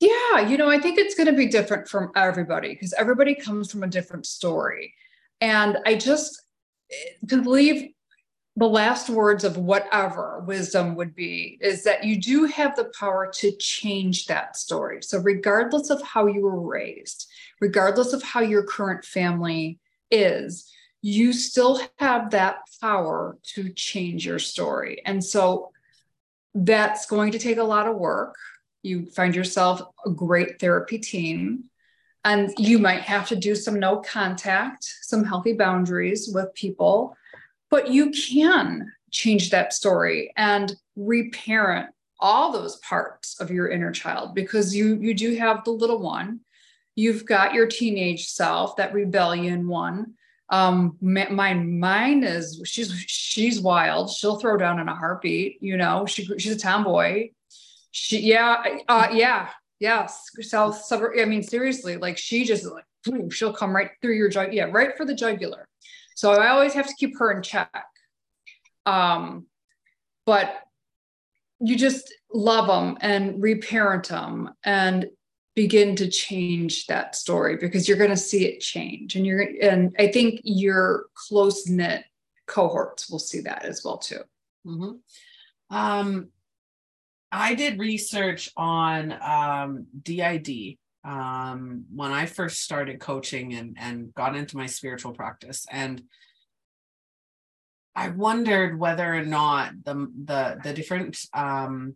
Yeah 0.00 0.40
you 0.40 0.58
know 0.58 0.68
i 0.68 0.78
think 0.78 0.98
it's 0.98 1.14
going 1.14 1.26
to 1.26 1.32
be 1.32 1.46
different 1.46 1.88
from 1.88 2.12
everybody 2.14 2.74
because 2.74 2.92
everybody 2.92 3.34
comes 3.34 3.70
from 3.70 3.82
a 3.82 3.88
different 3.88 4.26
story. 4.26 4.94
And 5.40 5.78
i 5.86 5.94
just 5.94 6.42
to 7.28 7.36
leave 7.36 7.92
the 8.58 8.68
last 8.68 9.10
words 9.10 9.44
of 9.44 9.58
whatever 9.58 10.42
wisdom 10.46 10.94
would 10.96 11.14
be 11.14 11.58
is 11.60 11.84
that 11.84 12.04
you 12.04 12.20
do 12.20 12.44
have 12.44 12.74
the 12.74 12.90
power 12.98 13.30
to 13.34 13.54
change 13.56 14.26
that 14.26 14.56
story. 14.56 15.02
So 15.02 15.18
regardless 15.18 15.90
of 15.90 16.00
how 16.02 16.26
you 16.26 16.42
were 16.42 16.60
raised 16.60 17.26
regardless 17.60 18.12
of 18.12 18.22
how 18.22 18.40
your 18.40 18.62
current 18.62 19.04
family 19.04 19.78
is 20.10 20.70
you 21.02 21.32
still 21.32 21.80
have 21.98 22.30
that 22.30 22.58
power 22.80 23.38
to 23.54 23.68
change 23.70 24.26
your 24.26 24.38
story. 24.38 25.02
And 25.04 25.22
so 25.22 25.70
that's 26.54 27.06
going 27.06 27.32
to 27.32 27.38
take 27.38 27.58
a 27.58 27.64
lot 27.64 27.86
of 27.86 27.96
work. 27.96 28.36
You 28.82 29.06
find 29.06 29.34
yourself 29.34 29.82
a 30.04 30.10
great 30.10 30.58
therapy 30.58 30.98
team, 30.98 31.64
and 32.24 32.52
you 32.58 32.78
might 32.78 33.02
have 33.02 33.28
to 33.28 33.36
do 33.36 33.54
some 33.54 33.78
no 33.78 33.98
contact, 33.98 34.84
some 35.02 35.24
healthy 35.24 35.52
boundaries 35.52 36.30
with 36.32 36.54
people, 36.54 37.16
but 37.70 37.90
you 37.90 38.10
can 38.10 38.90
change 39.10 39.50
that 39.50 39.72
story 39.72 40.32
and 40.36 40.74
reparent 40.96 41.90
all 42.18 42.52
those 42.52 42.76
parts 42.76 43.40
of 43.40 43.50
your 43.50 43.68
inner 43.68 43.92
child 43.92 44.34
because 44.34 44.74
you 44.74 44.96
you 44.96 45.14
do 45.14 45.36
have 45.36 45.62
the 45.64 45.70
little 45.70 45.98
one 45.98 46.40
you've 46.94 47.26
got 47.26 47.52
your 47.52 47.66
teenage 47.66 48.28
self 48.28 48.76
that 48.76 48.94
rebellion 48.94 49.68
one 49.68 50.14
um 50.48 50.96
my 51.00 51.54
mine 51.54 52.22
is 52.22 52.62
she's 52.64 52.92
she's 53.06 53.60
wild. 53.60 54.10
She'll 54.10 54.38
throw 54.38 54.56
down 54.56 54.78
in 54.78 54.88
a 54.88 54.94
heartbeat 54.94 55.58
you 55.60 55.76
know? 55.76 56.06
She 56.06 56.24
she's 56.38 56.52
a 56.54 56.58
tomboy. 56.58 57.30
She 57.90 58.20
yeah 58.20 58.62
uh 58.88 59.08
yeah 59.12 59.48
yes. 59.80 60.30
South 60.40 60.76
suburb 60.84 61.18
i 61.20 61.24
mean 61.24 61.42
seriously 61.42 61.96
like 61.96 62.16
she 62.18 62.44
just 62.44 62.64
like 62.64 62.84
she'll 63.32 63.52
come 63.52 63.74
right 63.74 63.90
through 64.02 64.14
your 64.14 64.28
jug 64.28 64.52
yeah 64.52 64.64
right 64.70 64.96
for 64.96 65.04
the 65.04 65.14
jugular. 65.14 65.66
So 66.14 66.32
i 66.32 66.48
always 66.48 66.74
have 66.74 66.86
to 66.86 66.94
keep 66.98 67.18
her 67.18 67.32
in 67.32 67.42
check. 67.42 67.70
Um 68.84 69.46
but 70.26 70.62
you 71.60 71.76
just 71.76 72.12
love 72.32 72.66
them 72.66 72.98
and 73.00 73.42
reparent 73.42 74.08
them 74.08 74.50
and 74.64 75.06
begin 75.56 75.96
to 75.96 76.08
change 76.08 76.86
that 76.86 77.16
story 77.16 77.56
because 77.56 77.88
you're 77.88 77.96
going 77.96 78.10
to 78.10 78.16
see 78.16 78.44
it 78.44 78.60
change. 78.60 79.16
And 79.16 79.26
you're 79.26 79.40
and 79.40 79.96
i 79.98 80.06
think 80.06 80.40
your 80.44 81.06
close 81.14 81.66
knit 81.66 82.04
cohorts 82.46 83.10
will 83.10 83.18
see 83.18 83.40
that 83.40 83.64
as 83.64 83.82
well 83.84 83.98
too. 83.98 84.20
Mm-hmm. 84.64 85.76
um, 85.76 86.28
i 87.32 87.54
did 87.54 87.78
research 87.78 88.50
on 88.56 89.12
um, 89.12 89.86
did 90.02 90.78
um, 91.04 91.84
when 91.94 92.12
i 92.12 92.26
first 92.26 92.62
started 92.62 93.00
coaching 93.00 93.54
and 93.54 93.76
and 93.80 94.14
got 94.14 94.36
into 94.36 94.56
my 94.56 94.66
spiritual 94.66 95.12
practice. 95.12 95.66
And 95.70 96.02
i 97.94 98.10
wondered 98.10 98.78
whether 98.78 99.14
or 99.14 99.24
not 99.24 99.72
the 99.84 99.94
the 100.24 100.60
the 100.62 100.74
different 100.74 101.18
um, 101.32 101.94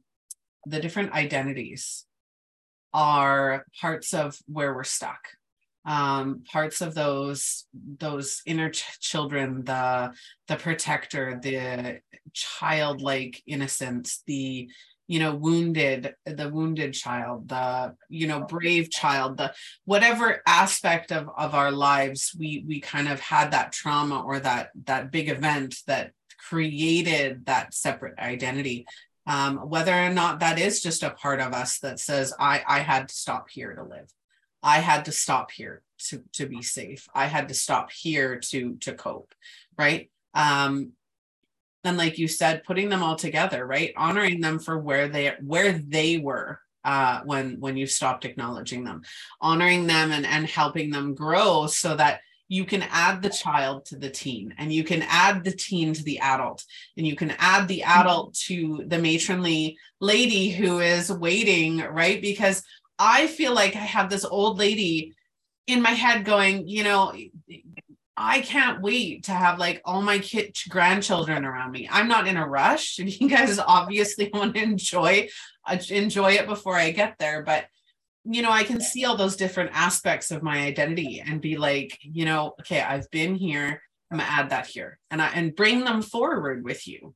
the 0.64 0.80
different 0.80 1.12
identities 1.12 2.06
are 2.92 3.64
parts 3.80 4.14
of 4.14 4.38
where 4.46 4.74
we're 4.74 4.84
stuck. 4.84 5.20
Um, 5.86 6.44
parts 6.50 6.82
of 6.82 6.94
those 6.94 7.64
those 7.72 8.42
inner 8.44 8.70
ch- 8.70 9.00
children 9.00 9.64
the 9.64 10.12
the 10.46 10.56
protector 10.56 11.40
the 11.42 12.00
childlike 12.34 13.42
innocence 13.46 14.22
the 14.26 14.68
you 15.08 15.18
know 15.18 15.34
wounded 15.34 16.14
the 16.26 16.50
wounded 16.50 16.92
child 16.92 17.48
the 17.48 17.94
you 18.10 18.26
know 18.26 18.42
brave 18.42 18.90
child 18.90 19.38
the 19.38 19.52
whatever 19.84 20.42
aspect 20.46 21.10
of 21.10 21.28
of 21.36 21.54
our 21.54 21.72
lives 21.72 22.32
we 22.38 22.62
we 22.68 22.78
kind 22.78 23.08
of 23.08 23.18
had 23.18 23.50
that 23.50 23.72
trauma 23.72 24.20
or 24.20 24.38
that 24.38 24.70
that 24.84 25.10
big 25.10 25.28
event 25.28 25.76
that 25.86 26.12
created 26.38 27.46
that 27.46 27.74
separate 27.74 28.18
identity 28.18 28.86
um, 29.30 29.58
whether 29.58 29.94
or 29.94 30.10
not 30.10 30.40
that 30.40 30.58
is 30.58 30.82
just 30.82 31.04
a 31.04 31.10
part 31.10 31.40
of 31.40 31.52
us 31.52 31.78
that 31.78 32.00
says 32.00 32.34
i 32.40 32.62
i 32.66 32.80
had 32.80 33.08
to 33.08 33.14
stop 33.14 33.48
here 33.48 33.72
to 33.74 33.84
live. 33.84 34.12
I 34.62 34.80
had 34.80 35.04
to 35.04 35.12
stop 35.12 35.52
here 35.52 35.82
to 36.08 36.22
to 36.32 36.46
be 36.46 36.62
safe. 36.62 37.08
I 37.14 37.26
had 37.26 37.48
to 37.48 37.54
stop 37.54 37.92
here 37.92 38.40
to 38.50 38.76
to 38.80 38.92
cope 38.92 39.32
right? 39.78 40.10
Um 40.34 40.92
and 41.84 41.96
like 41.96 42.18
you 42.18 42.28
said 42.28 42.64
putting 42.64 42.88
them 42.88 43.04
all 43.04 43.16
together 43.16 43.64
right? 43.64 43.92
Honoring 43.96 44.40
them 44.40 44.58
for 44.58 44.76
where 44.76 45.08
they 45.08 45.32
where 45.40 45.72
they 45.72 46.18
were 46.18 46.60
uh 46.84 47.20
when 47.24 47.60
when 47.60 47.76
you 47.76 47.86
stopped 47.86 48.24
acknowledging 48.24 48.82
them. 48.82 49.02
Honoring 49.40 49.86
them 49.86 50.10
and 50.10 50.26
and 50.26 50.46
helping 50.46 50.90
them 50.90 51.14
grow 51.14 51.68
so 51.68 51.94
that 51.94 52.20
you 52.50 52.64
can 52.64 52.82
add 52.90 53.22
the 53.22 53.30
child 53.30 53.84
to 53.86 53.96
the 53.96 54.10
teen 54.10 54.52
and 54.58 54.72
you 54.72 54.82
can 54.82 55.02
add 55.08 55.44
the 55.44 55.52
teen 55.52 55.94
to 55.94 56.02
the 56.02 56.18
adult 56.18 56.64
and 56.96 57.06
you 57.06 57.14
can 57.14 57.32
add 57.38 57.68
the 57.68 57.80
mm-hmm. 57.80 58.00
adult 58.00 58.34
to 58.34 58.82
the 58.88 58.98
matronly 58.98 59.78
lady 60.00 60.50
who 60.50 60.80
is 60.80 61.10
waiting 61.10 61.78
right 61.78 62.20
because 62.20 62.62
i 62.98 63.26
feel 63.28 63.54
like 63.54 63.76
i 63.76 63.78
have 63.78 64.10
this 64.10 64.24
old 64.24 64.58
lady 64.58 65.14
in 65.66 65.80
my 65.80 65.90
head 65.90 66.24
going 66.24 66.66
you 66.68 66.82
know 66.82 67.14
I 68.22 68.42
can't 68.42 68.82
wait 68.82 69.24
to 69.24 69.32
have 69.32 69.58
like 69.58 69.80
all 69.82 70.02
my 70.02 70.18
kid 70.18 70.54
grandchildren 70.68 71.46
around 71.46 71.70
me. 71.70 71.88
I'm 71.90 72.06
not 72.06 72.26
in 72.26 72.36
a 72.36 72.46
rush. 72.46 72.98
You 72.98 73.30
guys 73.30 73.58
obviously 73.58 74.28
want 74.34 74.56
to 74.56 74.62
enjoy 74.62 75.30
uh, 75.66 75.78
enjoy 75.88 76.32
it 76.32 76.46
before 76.46 76.76
I 76.76 76.90
get 76.90 77.16
there, 77.18 77.42
but 77.42 77.64
you 78.24 78.42
know, 78.42 78.50
I 78.50 78.64
can 78.64 78.80
see 78.80 79.04
all 79.04 79.16
those 79.16 79.36
different 79.36 79.70
aspects 79.72 80.30
of 80.30 80.42
my 80.42 80.58
identity 80.58 81.22
and 81.24 81.40
be 81.40 81.56
like, 81.56 81.98
you 82.02 82.24
know, 82.24 82.54
okay, 82.60 82.80
I've 82.80 83.10
been 83.10 83.34
here. 83.34 83.82
I'm 84.10 84.18
gonna 84.18 84.28
add 84.28 84.50
that 84.50 84.66
here, 84.66 84.98
and 85.10 85.22
I 85.22 85.28
and 85.28 85.54
bring 85.54 85.84
them 85.84 86.02
forward 86.02 86.64
with 86.64 86.88
you. 86.88 87.14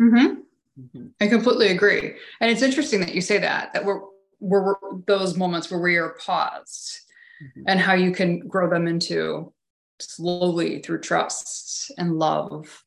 Mm-hmm. 0.00 0.40
Mm-hmm. 0.80 1.06
I 1.20 1.26
completely 1.26 1.68
agree, 1.68 2.16
and 2.40 2.50
it's 2.50 2.62
interesting 2.62 3.00
that 3.00 3.14
you 3.14 3.20
say 3.20 3.38
that 3.38 3.74
that 3.74 3.84
we're 3.84 4.00
we're 4.40 4.74
those 5.06 5.36
moments 5.36 5.70
where 5.70 5.80
we 5.80 5.96
are 5.96 6.16
paused, 6.18 6.98
mm-hmm. 7.42 7.64
and 7.66 7.78
how 7.78 7.92
you 7.92 8.10
can 8.10 8.40
grow 8.48 8.70
them 8.70 8.88
into 8.88 9.52
slowly 10.00 10.80
through 10.80 11.00
trust 11.00 11.92
and 11.98 12.18
love. 12.18 12.84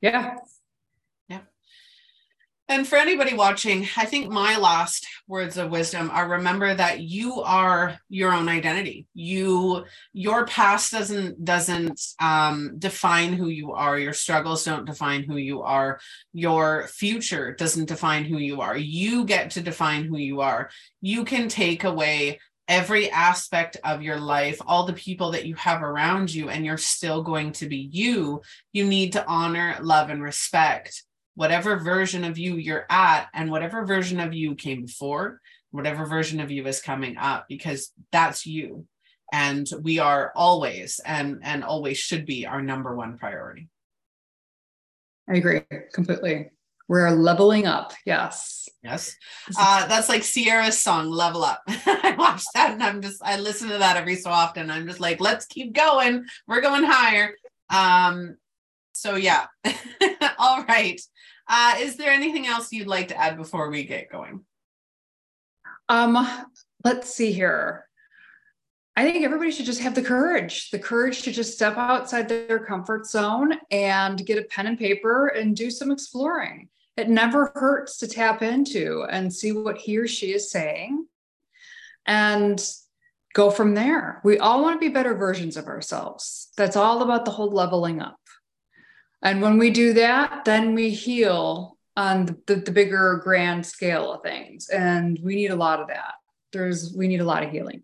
Yeah, 0.00 0.36
and 2.70 2.86
for 2.86 2.96
anybody 2.96 3.34
watching, 3.34 3.84
I 3.96 4.04
think 4.04 4.30
my 4.30 4.56
last 4.56 5.04
words 5.26 5.56
of 5.56 5.72
wisdom 5.72 6.08
are 6.12 6.28
remember 6.28 6.72
that 6.72 7.00
you 7.00 7.40
are 7.42 7.98
your 8.08 8.32
own 8.32 8.48
identity. 8.48 9.08
You 9.12 9.84
your 10.12 10.46
past 10.46 10.92
doesn't 10.92 11.44
doesn't 11.44 12.00
um, 12.20 12.76
define 12.78 13.32
who 13.32 13.48
you 13.48 13.72
are. 13.72 13.98
Your 13.98 14.12
struggles 14.12 14.64
don't 14.64 14.84
define 14.84 15.24
who 15.24 15.36
you 15.36 15.62
are. 15.62 15.98
Your 16.32 16.86
future 16.86 17.52
doesn't 17.54 17.88
define 17.88 18.24
who 18.24 18.38
you 18.38 18.60
are. 18.60 18.76
You 18.76 19.24
get 19.24 19.50
to 19.52 19.62
define 19.62 20.04
who 20.04 20.16
you 20.16 20.40
are. 20.40 20.70
You 21.00 21.24
can 21.24 21.48
take 21.48 21.82
away 21.82 22.38
every 22.68 23.10
aspect 23.10 23.78
of 23.82 24.00
your 24.00 24.20
life, 24.20 24.60
all 24.64 24.86
the 24.86 24.92
people 24.92 25.32
that 25.32 25.44
you 25.44 25.56
have 25.56 25.82
around 25.82 26.32
you, 26.32 26.48
and 26.48 26.64
you're 26.64 26.78
still 26.78 27.24
going 27.24 27.50
to 27.50 27.68
be 27.68 27.88
you. 27.90 28.42
You 28.72 28.84
need 28.84 29.14
to 29.14 29.26
honor, 29.26 29.76
love, 29.82 30.08
and 30.08 30.22
respect 30.22 31.02
whatever 31.40 31.76
version 31.78 32.22
of 32.24 32.36
you 32.36 32.56
you're 32.56 32.84
at 32.90 33.28
and 33.32 33.50
whatever 33.50 33.86
version 33.86 34.20
of 34.20 34.34
you 34.34 34.54
came 34.54 34.82
before 34.82 35.40
whatever 35.70 36.04
version 36.04 36.40
of 36.40 36.50
you 36.50 36.66
is 36.66 36.80
coming 36.80 37.16
up, 37.16 37.46
because 37.48 37.92
that's 38.12 38.46
you. 38.46 38.86
And 39.32 39.66
we 39.82 39.98
are 40.00 40.32
always 40.34 41.00
and 41.04 41.40
and 41.42 41.62
always 41.62 41.98
should 41.98 42.26
be 42.26 42.46
our 42.46 42.60
number 42.60 42.94
one 42.96 43.16
priority. 43.16 43.68
I 45.28 45.34
agree 45.36 45.62
completely. 45.94 46.50
We're 46.88 47.10
leveling 47.10 47.68
up. 47.68 47.92
Yes. 48.04 48.68
Yes. 48.82 49.14
Uh, 49.56 49.86
that's 49.86 50.08
like 50.08 50.22
Ciara's 50.22 50.78
song, 50.78 51.08
Level 51.08 51.44
Up. 51.44 51.62
I 51.68 52.16
watch 52.18 52.42
that 52.54 52.72
and 52.72 52.82
I'm 52.82 53.00
just, 53.00 53.22
I 53.22 53.38
listen 53.38 53.68
to 53.68 53.78
that 53.78 53.96
every 53.96 54.16
so 54.16 54.30
often. 54.30 54.72
I'm 54.72 54.88
just 54.88 54.98
like, 54.98 55.20
let's 55.20 55.46
keep 55.46 55.72
going. 55.72 56.24
We're 56.48 56.62
going 56.62 56.82
higher. 56.82 57.34
Um, 57.68 58.36
so 58.92 59.16
yeah. 59.16 59.46
All 60.38 60.64
right. 60.64 61.00
Uh, 61.48 61.74
is 61.78 61.96
there 61.96 62.12
anything 62.12 62.46
else 62.46 62.72
you'd 62.72 62.86
like 62.86 63.08
to 63.08 63.16
add 63.16 63.36
before 63.36 63.70
we 63.70 63.84
get 63.84 64.10
going? 64.10 64.44
Um, 65.88 66.46
let's 66.84 67.12
see 67.12 67.32
here. 67.32 67.86
I 68.96 69.04
think 69.04 69.24
everybody 69.24 69.50
should 69.50 69.66
just 69.66 69.80
have 69.80 69.94
the 69.94 70.02
courage, 70.02 70.70
the 70.70 70.78
courage 70.78 71.22
to 71.22 71.32
just 71.32 71.54
step 71.54 71.76
outside 71.76 72.28
their 72.28 72.58
comfort 72.58 73.06
zone 73.06 73.54
and 73.70 74.24
get 74.24 74.38
a 74.38 74.42
pen 74.42 74.66
and 74.66 74.78
paper 74.78 75.28
and 75.28 75.56
do 75.56 75.70
some 75.70 75.90
exploring. 75.90 76.68
It 76.96 77.08
never 77.08 77.50
hurts 77.54 77.96
to 77.98 78.08
tap 78.08 78.42
into 78.42 79.06
and 79.08 79.32
see 79.32 79.52
what 79.52 79.78
he 79.78 79.96
or 79.96 80.06
she 80.06 80.32
is 80.32 80.50
saying 80.50 81.06
and 82.04 82.62
go 83.32 83.50
from 83.50 83.74
there. 83.74 84.20
We 84.24 84.38
all 84.38 84.62
want 84.62 84.76
to 84.76 84.86
be 84.86 84.92
better 84.92 85.14
versions 85.14 85.56
of 85.56 85.66
ourselves. 85.66 86.48
That's 86.56 86.76
all 86.76 87.02
about 87.02 87.24
the 87.24 87.30
whole 87.30 87.50
leveling 87.50 88.02
up. 88.02 88.18
And 89.22 89.42
when 89.42 89.58
we 89.58 89.70
do 89.70 89.92
that, 89.94 90.44
then 90.44 90.74
we 90.74 90.90
heal 90.90 91.76
on 91.96 92.26
the, 92.46 92.56
the 92.56 92.72
bigger 92.72 93.20
grand 93.22 93.66
scale 93.66 94.12
of 94.12 94.22
things. 94.22 94.68
And 94.68 95.18
we 95.22 95.34
need 95.34 95.50
a 95.50 95.56
lot 95.56 95.80
of 95.80 95.88
that. 95.88 96.14
There's, 96.52 96.94
we 96.96 97.08
need 97.08 97.20
a 97.20 97.24
lot 97.24 97.42
of 97.42 97.50
healing. 97.50 97.82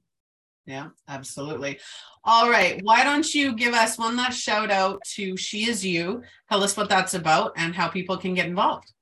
Yeah, 0.65 0.89
absolutely. 1.07 1.79
All 2.25 2.51
right. 2.51 2.81
Why 2.83 3.05
don't 3.05 3.33
you 3.35 3.55
give 3.55 3.73
us 3.73 3.99
one 3.99 4.17
last 4.17 4.41
shout 4.41 4.71
out 4.71 5.01
to 5.15 5.37
She 5.37 5.69
Is 5.69 5.85
You? 5.85 6.23
Tell 6.49 6.65
us 6.65 6.77
what 6.77 6.89
that's 6.89 7.15
about 7.15 7.53
and 7.57 7.75
how 7.75 7.89
people 7.89 8.17
can 8.17 8.35
get 8.35 8.47
involved. 8.47 8.93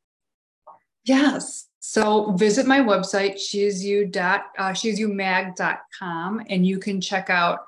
Yes. 1.05 1.68
So 1.81 2.33
visit 2.33 2.66
my 2.66 2.81
website, 2.81 3.37
sheisisyou 3.37 4.11
dot 4.11 4.47
uh, 4.59 6.38
and 6.49 6.66
you 6.66 6.79
can 6.79 7.01
check 7.01 7.31
out 7.31 7.61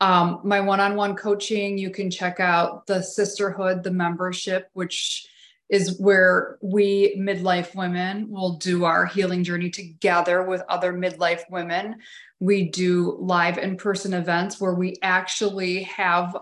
um, 0.00 0.40
my 0.44 0.60
one-on-one 0.60 1.16
coaching. 1.16 1.78
You 1.78 1.90
can 1.90 2.10
check 2.10 2.40
out 2.40 2.86
the 2.86 3.02
sisterhood, 3.02 3.82
the 3.82 3.90
membership, 3.90 4.68
which 4.74 5.28
is 5.68 5.98
where 5.98 6.58
we 6.62 7.16
midlife 7.18 7.74
women 7.74 8.30
will 8.30 8.52
do 8.56 8.84
our 8.84 9.04
healing 9.04 9.42
journey 9.42 9.68
together 9.70 10.42
with 10.44 10.62
other 10.68 10.92
midlife 10.92 11.42
women. 11.50 11.96
We 12.38 12.68
do 12.68 13.16
live 13.18 13.58
in-person 13.58 14.14
events 14.14 14.60
where 14.60 14.74
we 14.74 14.96
actually 15.02 15.82
have 15.84 16.36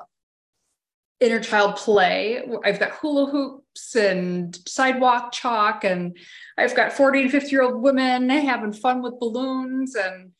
inner 1.21 1.41
child 1.41 1.77
play. 1.77 2.43
I've 2.65 2.81
got 2.81 2.91
hula 2.91 3.31
hoops 3.31 3.95
and 3.95 4.59
sidewalk 4.67 5.33
chalk, 5.33 5.85
and 5.85 6.19
I've 6.59 6.77
got 6.77 6.93
40 6.93 7.23
and 7.23 7.31
50 7.31 7.51
year 7.51 7.63
old 7.63 7.83
women 7.83 8.29
having 8.29 8.73
fun 8.73 9.03
with 9.03 9.19
balloons. 9.21 9.95
And 9.95 10.33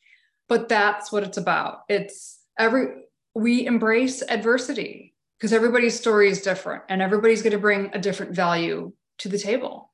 but 0.47 0.69
that's 0.69 1.11
what 1.11 1.23
it's 1.23 1.37
about. 1.37 1.79
It's 1.89 2.39
every 2.57 3.04
we 3.35 3.65
embrace 3.65 4.23
adversity 4.27 5.13
because 5.37 5.53
everybody's 5.53 5.99
story 5.99 6.29
is 6.29 6.41
different 6.41 6.83
and 6.89 7.01
everybody's 7.01 7.41
going 7.41 7.51
to 7.51 7.59
bring 7.59 7.91
a 7.93 7.99
different 7.99 8.33
value 8.33 8.91
to 9.19 9.29
the 9.29 9.37
table. 9.37 9.91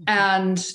Mm-hmm. 0.00 0.08
And 0.08 0.66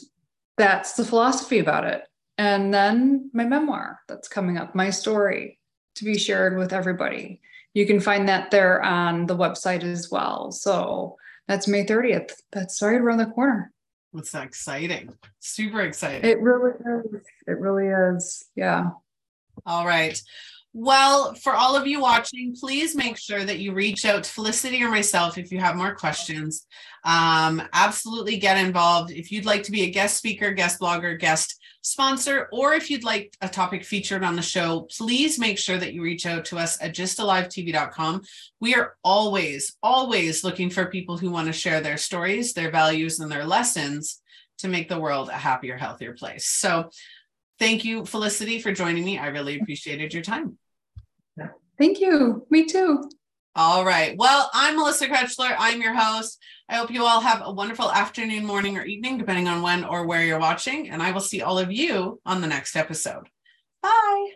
that's 0.58 0.93
the 0.93 1.05
philosophy 1.05 1.60
about 1.60 1.86
it. 1.86 2.03
And 2.38 2.73
then 2.73 3.31
my 3.34 3.45
memoir 3.45 4.01
that's 4.08 4.27
coming 4.27 4.58
up, 4.58 4.75
my 4.75 4.89
story 4.89 5.60
to 5.95 6.03
be 6.03 6.17
shared 6.17 6.58
with 6.58 6.73
everybody 6.73 7.41
you 7.75 7.86
can 7.86 7.99
find 7.99 8.27
that 8.29 8.49
there 8.49 8.81
on 8.81 9.27
the 9.27 9.36
website 9.36 9.84
as 9.84 10.10
well. 10.10 10.51
So 10.51 11.17
that's 11.47 11.67
May 11.67 11.86
30th. 11.86 12.31
That's 12.51 12.81
right 12.81 12.99
around 12.99 13.17
the 13.17 13.25
corner. 13.27 13.71
That's 14.13 14.34
exciting. 14.34 15.13
Super 15.39 15.81
exciting. 15.81 16.27
It 16.27 16.39
really 16.39 16.71
is. 16.71 17.21
It 17.45 17.60
really 17.60 17.88
is. 17.88 18.45
Yeah. 18.55 18.91
All 19.65 19.86
right. 19.86 20.19
Well, 20.77 21.35
for 21.35 21.53
all 21.53 21.77
of 21.77 21.88
you 21.88 22.01
watching, 22.01 22.53
please 22.53 22.97
make 22.97 23.17
sure 23.17 23.41
that 23.41 23.59
you 23.59 23.71
reach 23.71 24.03
out 24.03 24.25
to 24.25 24.29
Felicity 24.29 24.83
or 24.83 24.89
myself 24.89 25.38
if 25.38 25.49
you 25.49 25.57
have 25.57 25.77
more 25.77 25.95
questions. 25.95 26.67
Um, 27.05 27.61
absolutely 27.71 28.35
get 28.35 28.57
involved. 28.57 29.09
If 29.09 29.31
you'd 29.31 29.45
like 29.45 29.63
to 29.63 29.71
be 29.71 29.83
a 29.83 29.89
guest 29.89 30.17
speaker, 30.17 30.51
guest 30.51 30.81
blogger, 30.81 31.17
guest 31.17 31.57
sponsor, 31.79 32.49
or 32.51 32.73
if 32.73 32.89
you'd 32.89 33.05
like 33.05 33.38
a 33.39 33.47
topic 33.47 33.85
featured 33.85 34.21
on 34.25 34.35
the 34.35 34.41
show, 34.41 34.81
please 34.97 35.39
make 35.39 35.57
sure 35.57 35.77
that 35.77 35.93
you 35.93 36.01
reach 36.01 36.25
out 36.25 36.43
to 36.45 36.57
us 36.57 36.77
at 36.81 36.93
gysttalivetv.com. 36.93 38.23
We 38.59 38.75
are 38.75 38.97
always, 39.01 39.77
always 39.81 40.43
looking 40.43 40.69
for 40.69 40.88
people 40.88 41.17
who 41.17 41.31
want 41.31 41.47
to 41.47 41.53
share 41.53 41.79
their 41.79 41.95
stories, 41.95 42.51
their 42.51 42.69
values, 42.69 43.21
and 43.21 43.31
their 43.31 43.45
lessons 43.45 44.21
to 44.57 44.67
make 44.67 44.89
the 44.89 44.99
world 44.99 45.29
a 45.29 45.38
happier, 45.38 45.77
healthier 45.77 46.11
place. 46.11 46.47
So 46.47 46.89
thank 47.59 47.85
you, 47.85 48.03
Felicity, 48.03 48.59
for 48.59 48.73
joining 48.73 49.05
me. 49.05 49.17
I 49.17 49.27
really 49.27 49.57
appreciated 49.57 50.13
your 50.13 50.21
time. 50.21 50.57
Thank 51.77 51.99
you. 51.99 52.45
Me 52.49 52.65
too. 52.65 53.09
All 53.55 53.85
right. 53.85 54.17
Well, 54.17 54.49
I'm 54.53 54.75
Melissa 54.75 55.07
Krechler. 55.07 55.55
I'm 55.57 55.81
your 55.81 55.93
host. 55.93 56.39
I 56.67 56.75
hope 56.75 56.91
you 56.91 57.05
all 57.05 57.21
have 57.21 57.41
a 57.43 57.53
wonderful 57.53 57.91
afternoon, 57.91 58.45
morning, 58.45 58.77
or 58.77 58.83
evening, 58.83 59.17
depending 59.17 59.47
on 59.47 59.61
when 59.61 59.85
or 59.85 60.05
where 60.05 60.23
you're 60.23 60.39
watching. 60.39 60.89
And 60.89 61.01
I 61.01 61.11
will 61.11 61.21
see 61.21 61.41
all 61.41 61.57
of 61.57 61.71
you 61.71 62.19
on 62.25 62.41
the 62.41 62.47
next 62.47 62.75
episode. 62.75 63.29
Bye. 63.81 64.31